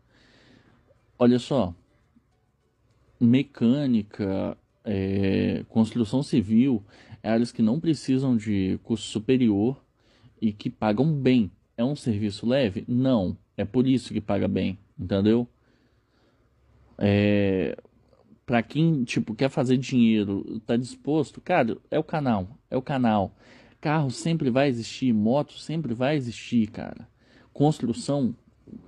olha 1.20 1.38
só. 1.38 1.74
Mecânica, 3.20 4.58
é, 4.84 5.64
construção 5.70 6.24
civil, 6.24 6.84
áreas 7.22 7.52
que 7.52 7.62
não 7.62 7.80
precisam 7.80 8.36
de 8.36 8.80
curso 8.84 9.08
superior 9.08 9.80
e 10.42 10.52
que 10.52 10.70
pagam 10.70 11.12
bem. 11.12 11.52
É 11.76 11.84
um 11.84 11.96
serviço 11.96 12.46
leve? 12.46 12.84
Não. 12.88 13.38
É 13.56 13.66
por 13.66 13.88
isso 13.88 14.14
que 14.14 14.22
paga 14.22 14.48
bem, 14.48 14.78
entendeu? 15.00 15.48
É, 16.98 17.78
para 18.46 18.64
quem 18.64 19.04
tipo 19.04 19.36
quer 19.36 19.50
fazer 19.50 19.78
dinheiro, 19.78 20.60
tá 20.66 20.78
disposto, 20.78 21.42
cara, 21.42 21.78
é 21.92 22.00
o 22.00 22.04
canal, 22.04 22.48
é 22.70 22.78
o 22.78 22.82
canal. 22.82 23.36
Carro 23.80 24.10
sempre 24.10 24.50
vai 24.50 24.70
existir, 24.70 25.14
moto 25.14 25.54
sempre 25.60 25.94
vai 25.94 26.16
existir, 26.16 26.68
cara. 26.68 27.08
Construção 27.54 28.36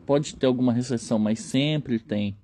pode 0.06 0.36
ter 0.36 0.46
alguma 0.46 0.74
recessão, 0.74 1.20
mas 1.20 1.40
sempre 1.40 2.00
tem. 2.00 2.36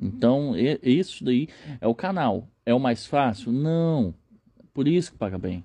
Então, 0.00 0.54
isso 0.82 1.24
daí 1.24 1.48
é 1.80 1.86
o 1.86 1.94
canal. 1.94 2.48
É 2.66 2.74
o 2.74 2.80
mais 2.80 3.06
fácil? 3.06 3.52
Não. 3.52 4.14
Por 4.72 4.88
isso 4.88 5.12
que 5.12 5.18
paga 5.18 5.38
bem. 5.38 5.64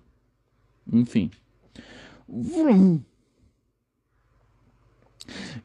Enfim. 0.92 1.32
Vrum. 2.32 3.02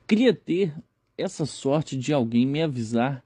Queria 0.07 0.33
ter 0.33 0.75
essa 1.17 1.45
sorte 1.45 1.97
de 1.97 2.13
alguém 2.13 2.47
me 2.47 2.63
avisar 2.63 3.23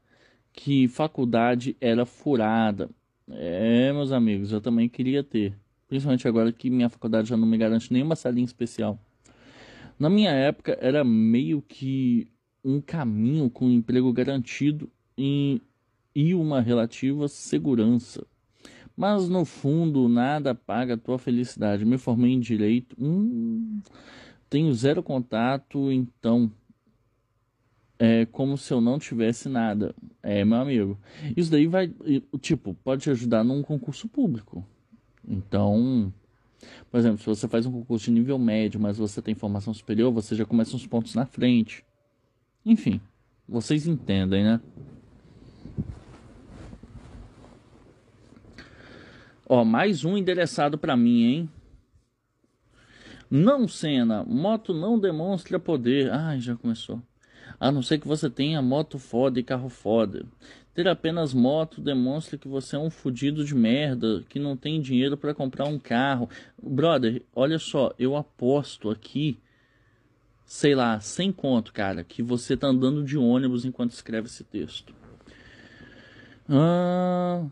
que 0.53 0.89
faculdade 0.89 1.77
era 1.81 2.05
furada. 2.05 2.91
É, 3.31 3.93
meus 3.93 4.11
amigos, 4.11 4.51
eu 4.51 4.61
também 4.61 4.89
queria 4.89 5.23
ter. 5.23 5.57
Principalmente 5.87 6.27
agora 6.27 6.53
que 6.53 6.69
minha 6.69 6.89
faculdade 6.89 7.29
já 7.29 7.37
não 7.37 7.47
me 7.47 7.57
garante 7.57 7.93
nenhuma 7.93 8.17
salinha 8.17 8.45
especial. 8.45 8.99
Na 9.99 10.11
minha 10.11 10.31
época 10.31 10.77
era 10.81 11.05
meio 11.05 11.63
que 11.63 12.29
um 12.65 12.81
caminho 12.81 13.49
com 13.49 13.67
um 13.67 13.73
emprego 13.73 14.13
garantido 14.13 14.91
e, 15.17 15.63
e 16.15 16.35
uma 16.35 16.61
relativa 16.61 17.29
segurança. 17.29 18.27
Mas 18.99 19.29
no 19.29 19.45
fundo, 19.45 20.09
nada 20.09 20.57
paga 20.57 20.95
a 20.95 20.97
tua 20.97 21.21
felicidade. 21.21 21.85
Me 21.85 21.97
formei 21.97 22.33
em 22.33 22.41
direito, 22.41 22.97
hum, 22.99 23.81
tenho 24.51 24.75
zero 24.75 25.05
contato, 25.05 25.93
então 25.93 26.51
é 27.97 28.27
como 28.27 28.59
se 28.59 28.73
eu 28.73 28.81
não 28.81 28.99
tivesse 28.99 29.49
nada. 29.49 29.95
É, 30.21 30.45
meu 30.45 30.59
amigo. 30.59 30.99
Isso 31.37 31.49
daí 31.49 31.69
vai, 31.69 31.95
tipo, 32.41 32.75
pode 32.83 33.03
te 33.03 33.11
ajudar 33.11 33.45
num 33.45 33.63
concurso 33.63 34.09
público. 34.09 34.67
Então, 35.25 36.13
por 36.91 36.99
exemplo, 36.99 37.19
se 37.19 37.27
você 37.27 37.47
faz 37.47 37.67
um 37.67 37.71
concurso 37.71 38.07
de 38.07 38.11
nível 38.11 38.37
médio, 38.37 38.81
mas 38.81 38.99
você 38.99 39.23
tem 39.23 39.33
formação 39.33 39.73
superior, 39.73 40.11
você 40.11 40.35
já 40.35 40.45
começa 40.45 40.75
uns 40.75 40.89
pontos 40.89 41.15
na 41.15 41.25
frente. 41.25 41.85
Enfim, 42.67 43.01
vocês 43.49 43.87
entendem, 43.87 44.43
né? 44.43 44.61
Ó, 49.51 49.65
mais 49.65 50.05
um 50.05 50.15
endereçado 50.15 50.77
para 50.77 50.95
mim, 50.95 51.23
hein? 51.23 51.51
Não, 53.31 53.67
Senna, 53.67 54.23
moto 54.23 54.75
não 54.75 54.99
demonstra 54.99 55.59
poder. 55.59 56.13
Ai, 56.13 56.39
já 56.39 56.55
começou. 56.55 57.01
A 57.59 57.73
não 57.73 57.81
ser 57.81 57.99
que 57.99 58.07
você 58.07 58.29
tenha 58.29 58.61
moto 58.61 58.99
foda 58.99 59.41
e 59.41 59.43
carro 59.43 59.71
foda. 59.71 60.27
Ter 60.75 60.87
apenas 60.87 61.33
moto 61.33 61.81
demonstra 61.81 62.37
que 62.37 62.47
você 62.47 62.77
é 62.77 62.79
um 62.79 62.91
fudido 62.91 63.43
de 63.43 63.55
merda, 63.55 64.23
que 64.29 64.39
não 64.39 64.55
tem 64.55 64.83
dinheiro 64.83 65.17
para 65.17 65.33
comprar 65.33 65.65
um 65.65 65.79
carro. 65.79 66.29
Brother, 66.63 67.23
olha 67.35 67.59
só, 67.59 67.95
eu 67.99 68.17
aposto 68.17 68.91
aqui, 68.91 69.39
sei 70.45 70.75
lá, 70.75 71.01
sem 71.01 71.33
conto, 71.33 71.73
cara, 71.73 72.05
que 72.05 72.23
você 72.23 72.55
tá 72.55 72.67
andando 72.67 73.03
de 73.03 73.17
ônibus 73.17 73.65
enquanto 73.65 73.93
escreve 73.93 74.27
esse 74.27 74.45
texto. 74.45 74.98
Ah, 76.51 77.47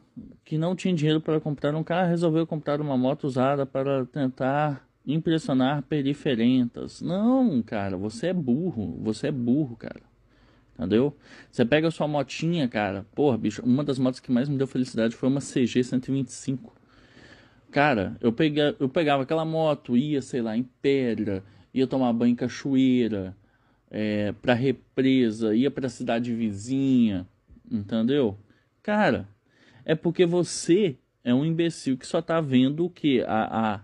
que 0.45 0.57
não 0.57 0.75
tinha 0.75 0.95
dinheiro 0.95 1.21
para 1.21 1.41
comprar 1.41 1.75
um 1.75 1.85
carro, 1.85 2.09
resolveu 2.09 2.47
comprar 2.47 2.81
uma 2.81 2.97
moto 2.97 3.25
usada 3.25 3.67
para 3.67 4.07
tentar 4.07 4.89
impressionar 5.07 5.83
periferentas. 5.83 7.03
Não, 7.03 7.63
cara, 7.63 7.97
você 7.97 8.29
é 8.29 8.33
burro, 8.33 8.99
você 9.03 9.29
é 9.29 9.33
burro, 9.33 9.77
cara. 9.77 10.03
Entendeu? 10.75 11.17
Você 11.51 11.65
pega 11.65 11.89
a 11.89 11.91
sua 11.91 12.09
motinha, 12.09 12.69
cara. 12.69 13.07
Porra, 13.15 13.39
bicho, 13.39 13.63
uma 13.63 13.83
das 13.85 13.99
motos 13.99 14.21
que 14.21 14.31
mais 14.31 14.49
me 14.49 14.59
deu 14.59 14.67
felicidade 14.67 15.15
foi 15.15 15.29
uma 15.29 15.41
CG 15.41 15.83
125. 15.83 16.75
Cara, 17.71 18.17
eu, 18.21 18.33
peguei, 18.33 18.75
eu 18.79 18.89
pegava 18.89 19.23
aquela 19.23 19.45
moto, 19.45 19.97
ia, 19.97 20.23
sei 20.23 20.41
lá, 20.41 20.57
em 20.57 20.63
pedra, 20.81 21.43
ia 21.73 21.87
tomar 21.87 22.13
banho 22.13 22.33
em 22.33 22.37
cachoeira, 22.37 23.37
é, 23.91 24.33
pra 24.33 24.55
represa, 24.55 25.55
ia 25.55 25.71
pra 25.71 25.89
cidade 25.89 26.35
vizinha, 26.35 27.27
entendeu? 27.71 28.39
Cara, 28.87 29.29
é 29.85 29.97
porque 29.97 30.25
você 30.25 30.97
é 31.25 31.35
um 31.35 31.45
imbecil 31.45 31.99
que 31.99 32.07
só 32.07 32.23
tá 32.23 32.41
vendo 32.41 32.85
o 32.85 32.89
que? 32.89 33.21
A, 33.23 33.75
a, 33.75 33.81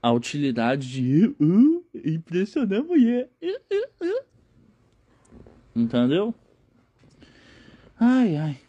a 0.00 0.12
utilidade 0.12 0.88
de 0.88 1.26
uh, 1.40 1.84
impressionar 1.92 2.78
a 2.78 2.84
mulher. 2.84 3.28
Uh, 3.42 4.04
uh, 4.04 4.24
Entendeu? 5.74 6.32
Ai, 7.98 8.36
ai. 8.36 8.60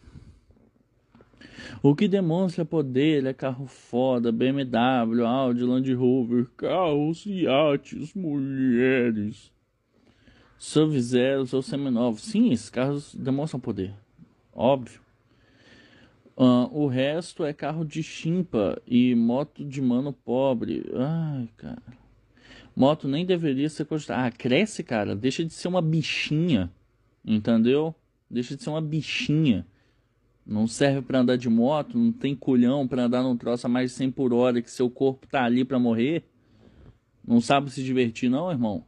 O 1.80 1.94
que 1.94 2.08
demonstra 2.08 2.64
poder 2.64 3.24
é 3.24 3.32
carro 3.32 3.68
foda, 3.68 4.32
BMW, 4.32 5.24
Audi, 5.24 5.62
Land 5.62 5.94
Rover, 5.94 6.48
carros, 6.56 7.24
iates, 7.26 8.12
mulheres, 8.12 9.52
sub-zeros 10.58 11.52
ou 11.52 11.62
seminovos. 11.62 12.22
Sim, 12.22 12.50
esses 12.50 12.68
carros 12.68 13.14
demonstram 13.14 13.60
poder. 13.60 13.94
Óbvio. 14.52 15.00
Uh, 16.36 16.68
o 16.72 16.86
resto 16.86 17.44
é 17.44 17.52
carro 17.52 17.84
de 17.84 18.02
chimpa 18.02 18.80
e 18.86 19.14
moto 19.14 19.64
de 19.64 19.82
mano 19.82 20.12
pobre. 20.12 20.90
Ai, 20.94 21.48
cara. 21.56 21.82
Moto 22.74 23.06
nem 23.06 23.26
deveria 23.26 23.68
ser 23.68 23.84
cogitada. 23.84 24.26
Ah, 24.26 24.30
cresce, 24.30 24.82
cara. 24.82 25.14
Deixa 25.14 25.44
de 25.44 25.52
ser 25.52 25.68
uma 25.68 25.82
bichinha. 25.82 26.70
Entendeu? 27.24 27.94
Deixa 28.30 28.56
de 28.56 28.62
ser 28.62 28.70
uma 28.70 28.80
bichinha. 28.80 29.66
Não 30.44 30.66
serve 30.66 31.02
para 31.02 31.20
andar 31.20 31.36
de 31.36 31.48
moto, 31.48 31.96
não 31.96 32.10
tem 32.10 32.34
culhão 32.34 32.88
para 32.88 33.04
andar 33.04 33.22
num 33.22 33.36
troço 33.36 33.66
a 33.66 33.70
mais 33.70 33.90
de 33.92 33.96
100 33.96 34.10
por 34.10 34.32
hora 34.32 34.60
que 34.60 34.70
seu 34.70 34.90
corpo 34.90 35.26
tá 35.26 35.44
ali 35.44 35.64
para 35.64 35.78
morrer. 35.78 36.24
Não 37.24 37.40
sabe 37.40 37.70
se 37.70 37.84
divertir 37.84 38.28
não, 38.28 38.50
irmão. 38.50 38.84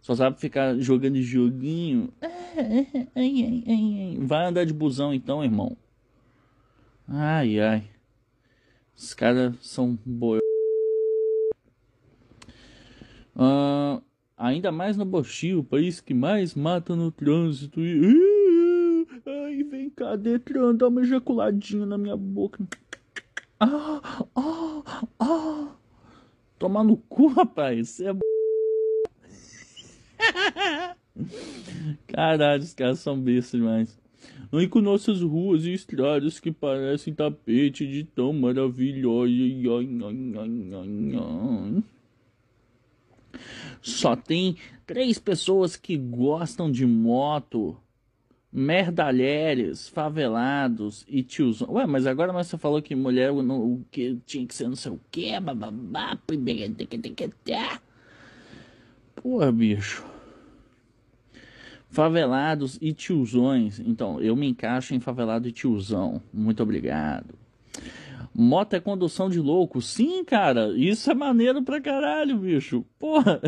Só 0.00 0.14
sabe 0.14 0.40
ficar 0.40 0.78
jogando 0.78 1.20
joguinho. 1.20 2.10
Vai 4.20 4.46
andar 4.46 4.64
de 4.64 4.72
busão 4.72 5.12
então, 5.12 5.44
irmão. 5.44 5.76
Ai, 7.08 7.60
ai. 7.60 7.88
Os 8.96 9.14
caras 9.14 9.54
são 9.60 9.96
boi. 10.04 10.40
Uh, 13.36 14.02
ainda 14.36 14.72
mais 14.72 14.96
no 14.96 15.04
Bochil, 15.04 15.60
o 15.60 15.64
país 15.64 16.00
que 16.00 16.14
mais 16.14 16.54
mata 16.54 16.96
no 16.96 17.12
trânsito. 17.12 17.80
E... 17.80 19.06
Ai, 19.24 19.62
vem 19.62 19.88
cá, 19.90 20.16
Detran, 20.16 20.74
dá 20.74 20.88
uma 20.88 21.02
ejaculadinha 21.02 21.86
na 21.86 21.96
minha 21.96 22.16
boca. 22.16 22.66
Ah, 23.60 24.00
ah, 24.34 25.02
ah. 25.20 25.76
Tomar 26.58 26.82
no 26.84 26.96
cu, 26.96 27.28
rapaz. 27.28 27.90
Você 27.90 28.08
é. 28.08 28.12
Caralho, 32.08 32.62
os 32.62 32.74
caras 32.74 32.98
são 32.98 33.20
bestas 33.20 33.60
demais. 33.60 34.05
E 34.52 34.66
com 34.68 34.80
nossas 34.80 35.20
ruas 35.20 35.64
e 35.64 35.72
estradas 35.72 36.40
que 36.40 36.50
parecem 36.52 37.12
tapete 37.12 37.86
de 37.86 38.04
tão 38.04 38.32
maravilhosa. 38.32 39.32
Só 43.82 44.16
tem 44.16 44.56
três 44.86 45.18
pessoas 45.18 45.76
que 45.76 45.96
gostam 45.96 46.70
de 46.70 46.86
moto. 46.86 47.76
Merdalheres, 48.52 49.88
favelados 49.88 51.04
e 51.06 51.22
tiozão. 51.22 51.72
Ué, 51.72 51.84
mas 51.84 52.06
agora 52.06 52.32
você 52.32 52.56
falou 52.56 52.80
que 52.80 52.94
mulher 52.94 53.30
não, 53.34 53.60
o 53.60 53.84
que 53.90 54.16
tinha 54.24 54.46
que 54.46 54.54
ser 54.54 54.66
não 54.68 54.76
sei 54.76 54.92
o 54.92 55.00
que, 55.10 55.38
bababá, 55.38 56.18
Porra, 59.16 59.52
bicho. 59.52 60.15
Favelados 61.96 62.76
e 62.82 62.92
tiozões. 62.92 63.80
Então, 63.80 64.20
eu 64.20 64.36
me 64.36 64.46
encaixo 64.46 64.94
em 64.94 65.00
favelado 65.00 65.48
e 65.48 65.50
tiozão. 65.50 66.20
Muito 66.30 66.62
obrigado. 66.62 67.34
Moto 68.34 68.74
é 68.74 68.80
condução 68.80 69.30
de 69.30 69.40
louco. 69.40 69.80
Sim, 69.80 70.22
cara. 70.22 70.76
Isso 70.76 71.10
é 71.10 71.14
maneiro 71.14 71.62
pra 71.62 71.80
caralho, 71.80 72.36
bicho. 72.36 72.84
Porra. 72.98 73.40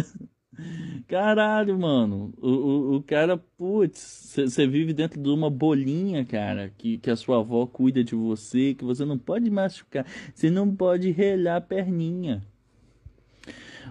Caralho, 1.07 1.79
mano. 1.79 2.33
O, 2.39 2.49
o, 2.49 2.97
o 2.97 3.03
cara, 3.03 3.37
putz, 3.37 4.33
você 4.35 4.67
vive 4.67 4.95
dentro 4.95 5.21
de 5.21 5.29
uma 5.29 5.51
bolinha, 5.51 6.25
cara. 6.25 6.73
Que, 6.79 6.97
que 6.97 7.11
a 7.11 7.17
sua 7.17 7.41
avó 7.41 7.67
cuida 7.67 8.03
de 8.03 8.15
você, 8.15 8.73
que 8.73 8.83
você 8.83 9.05
não 9.05 9.19
pode 9.19 9.51
machucar. 9.51 10.07
Você 10.35 10.49
não 10.49 10.75
pode 10.75 11.11
relhar 11.11 11.57
a 11.57 11.61
perninha. 11.61 12.43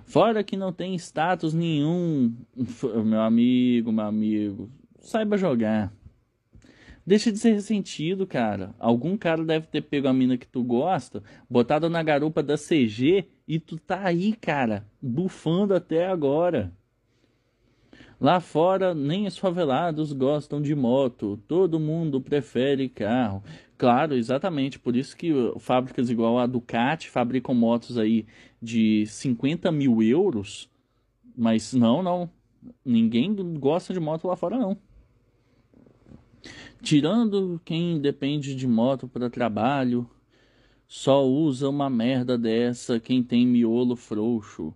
Fora 0.05 0.43
que 0.43 0.57
não 0.57 0.71
tem 0.71 0.95
status 0.95 1.53
nenhum, 1.53 2.35
meu 3.05 3.21
amigo, 3.21 3.91
meu 3.91 4.05
amigo, 4.05 4.69
saiba 4.99 5.37
jogar. 5.37 5.91
Deixa 7.05 7.31
de 7.31 7.37
ser 7.37 7.53
ressentido, 7.53 8.27
cara. 8.27 8.75
Algum 8.77 9.15
cara 9.15 9.41
deve 9.43 9.67
ter 9.67 9.81
pego 9.81 10.09
a 10.09 10.13
mina 10.13 10.37
que 10.37 10.45
tu 10.45 10.61
gosta, 10.61 11.23
botado 11.49 11.89
na 11.89 12.03
garupa 12.03 12.43
da 12.43 12.57
CG 12.57 13.25
e 13.47 13.59
tu 13.59 13.77
tá 13.77 14.05
aí, 14.05 14.33
cara, 14.33 14.85
bufando 15.01 15.73
até 15.73 16.05
agora. 16.05 16.73
Lá 18.19 18.39
fora, 18.39 18.93
nem 18.95 19.27
os 19.27 19.37
favelados 19.37 20.11
gostam 20.11 20.59
de 20.59 20.75
moto, 20.75 21.39
todo 21.47 21.79
mundo 21.79 22.19
prefere 22.19 22.89
carro. 22.89 23.43
Claro, 23.77 24.15
exatamente, 24.15 24.79
por 24.79 24.95
isso 24.95 25.15
que 25.15 25.31
fábricas 25.59 26.09
igual 26.09 26.39
a 26.39 26.47
Ducati 26.47 27.11
fabricam 27.11 27.53
motos 27.53 27.97
aí 27.97 28.25
de 28.61 29.05
50 29.05 29.71
mil 29.71 30.01
euros, 30.01 30.69
mas 31.35 31.73
não, 31.73 32.01
não, 32.01 32.29
ninguém 32.83 33.35
gosta 33.59 33.93
de 33.93 33.99
moto 33.99 34.27
lá 34.27 34.35
fora 34.35 34.57
não. 34.57 34.77
Tirando 36.81 37.59
quem 37.65 37.99
depende 37.99 38.55
de 38.55 38.67
moto 38.67 39.07
para 39.07 39.29
trabalho, 39.29 40.09
só 40.87 41.25
usa 41.27 41.67
uma 41.67 41.89
merda 41.89 42.37
dessa 42.37 42.99
quem 42.99 43.21
tem 43.21 43.45
miolo 43.45 43.95
frouxo. 43.95 44.73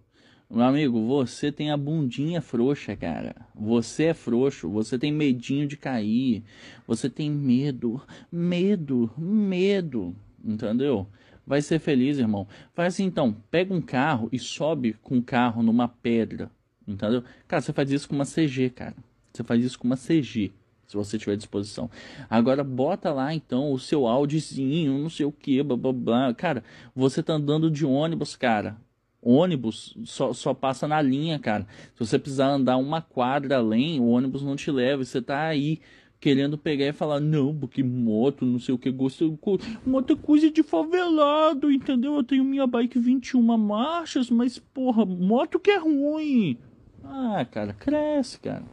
Meu 0.49 0.65
amigo, 0.65 1.07
você 1.07 1.49
tem 1.49 1.71
a 1.71 1.77
bundinha 1.77 2.41
frouxa, 2.41 2.93
cara. 2.93 3.34
Você 3.55 4.05
é 4.05 4.13
frouxo, 4.13 4.69
você 4.69 4.99
tem 4.99 5.09
medinho 5.09 5.65
de 5.65 5.77
cair. 5.77 6.43
Você 6.86 7.09
tem 7.09 7.32
medo, 7.32 8.01
medo, 8.29 9.09
medo. 9.17 10.13
Entendeu? 10.43 11.07
Vai 11.51 11.61
ser 11.61 11.79
feliz, 11.79 12.17
irmão. 12.17 12.47
Faz 12.73 12.93
assim 12.93 13.03
então, 13.03 13.35
pega 13.51 13.73
um 13.73 13.81
carro 13.81 14.29
e 14.31 14.39
sobe 14.39 14.93
com 15.01 15.17
o 15.17 15.21
carro 15.21 15.61
numa 15.61 15.85
pedra. 15.85 16.49
Entendeu? 16.87 17.25
Cara, 17.45 17.61
você 17.61 17.73
faz 17.73 17.91
isso 17.91 18.07
com 18.07 18.15
uma 18.15 18.23
CG, 18.23 18.69
cara. 18.69 18.95
Você 19.33 19.43
faz 19.43 19.61
isso 19.61 19.77
com 19.77 19.85
uma 19.85 19.97
CG 19.97 20.53
se 20.87 20.95
você 20.95 21.17
tiver 21.17 21.35
disposição. 21.35 21.91
Agora 22.29 22.63
bota 22.63 23.11
lá 23.11 23.33
então 23.33 23.73
o 23.73 23.77
seu 23.77 24.07
áudiozinho, 24.07 24.97
não 24.97 25.09
sei 25.09 25.25
o 25.25 25.31
que, 25.31 25.61
blá 25.61 25.75
blá 25.75 25.91
blá. 25.91 26.33
Cara, 26.33 26.63
você 26.95 27.21
tá 27.21 27.33
andando 27.33 27.69
de 27.69 27.85
ônibus, 27.85 28.37
cara 28.37 28.77
ônibus 29.21 29.95
só, 30.03 30.33
só 30.33 30.53
passa 30.53 30.87
na 30.87 31.01
linha, 31.01 31.37
cara. 31.37 31.67
Se 31.93 31.99
você 31.99 32.17
precisar 32.17 32.47
andar 32.47 32.77
uma 32.77 33.01
quadra 33.01 33.57
além, 33.57 33.99
o 33.99 34.07
ônibus 34.07 34.41
não 34.41 34.55
te 34.55 34.71
leva. 34.71 35.03
Você 35.03 35.21
tá 35.21 35.43
aí 35.43 35.79
querendo 36.22 36.55
pegar 36.55 36.86
e 36.86 36.93
falar, 36.93 37.19
não, 37.19 37.53
porque 37.53 37.82
moto, 37.82 38.45
não 38.45 38.59
sei 38.59 38.76
o 38.76 38.78
que, 38.78 38.91
gosto. 38.91 39.38
Moto 39.84 40.13
é 40.13 40.15
coisa 40.15 40.51
de 40.51 40.61
favelado, 40.61 41.72
entendeu? 41.72 42.13
Eu 42.13 42.24
tenho 42.24 42.43
minha 42.43 42.67
bike 42.67 42.99
21 42.99 43.41
marchas, 43.57 44.30
mas 44.30 44.59
porra, 44.59 45.03
moto 45.03 45.59
que 45.59 45.72
é 45.72 45.78
ruim. 45.78 46.59
Ah, 47.03 47.43
cara, 47.49 47.74
cresce, 47.74 48.39
cara. 48.39 48.63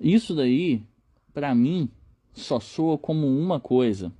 Isso 0.00 0.32
daí, 0.32 0.80
pra 1.34 1.52
mim, 1.56 1.90
só 2.32 2.60
soa 2.60 2.96
como 2.96 3.26
uma 3.26 3.58
coisa: 3.58 4.12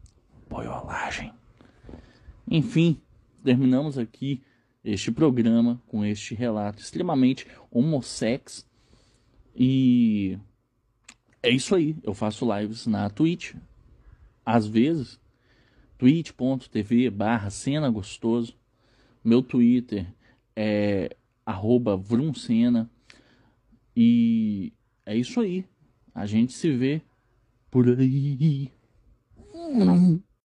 boiolagem. 0.51 1.33
Enfim, 2.51 3.01
terminamos 3.45 3.97
aqui 3.97 4.43
este 4.85 5.13
programa 5.13 5.81
com 5.87 6.05
este 6.05 6.35
relato 6.35 6.83
extremamente 6.83 7.47
homossex. 7.71 8.67
E 9.55 10.37
é 11.43 11.51
isso 11.51 11.75
aí. 11.75 11.97
Eu 12.03 12.15
faço 12.15 12.47
lives 12.57 12.87
na 12.87 13.09
Twitch. 13.11 13.55
Às 14.45 14.67
vezes, 14.67 15.21
twitch.tv 15.99 17.11
barra 17.11 17.51
cena 17.51 17.91
gostoso. 17.91 18.57
Meu 19.23 19.43
Twitter 19.43 20.07
é 20.57 21.17
arroba 21.45 21.97
vrumcena. 21.97 22.91
E 23.97 24.73
é 25.05 25.17
isso 25.17 25.41
aí. 25.41 25.65
A 26.15 26.27
gente 26.27 26.53
se 26.53 26.71
vê 26.71 27.03
por 27.71 27.89
aí. 27.89 28.71
Hum. 29.55 30.21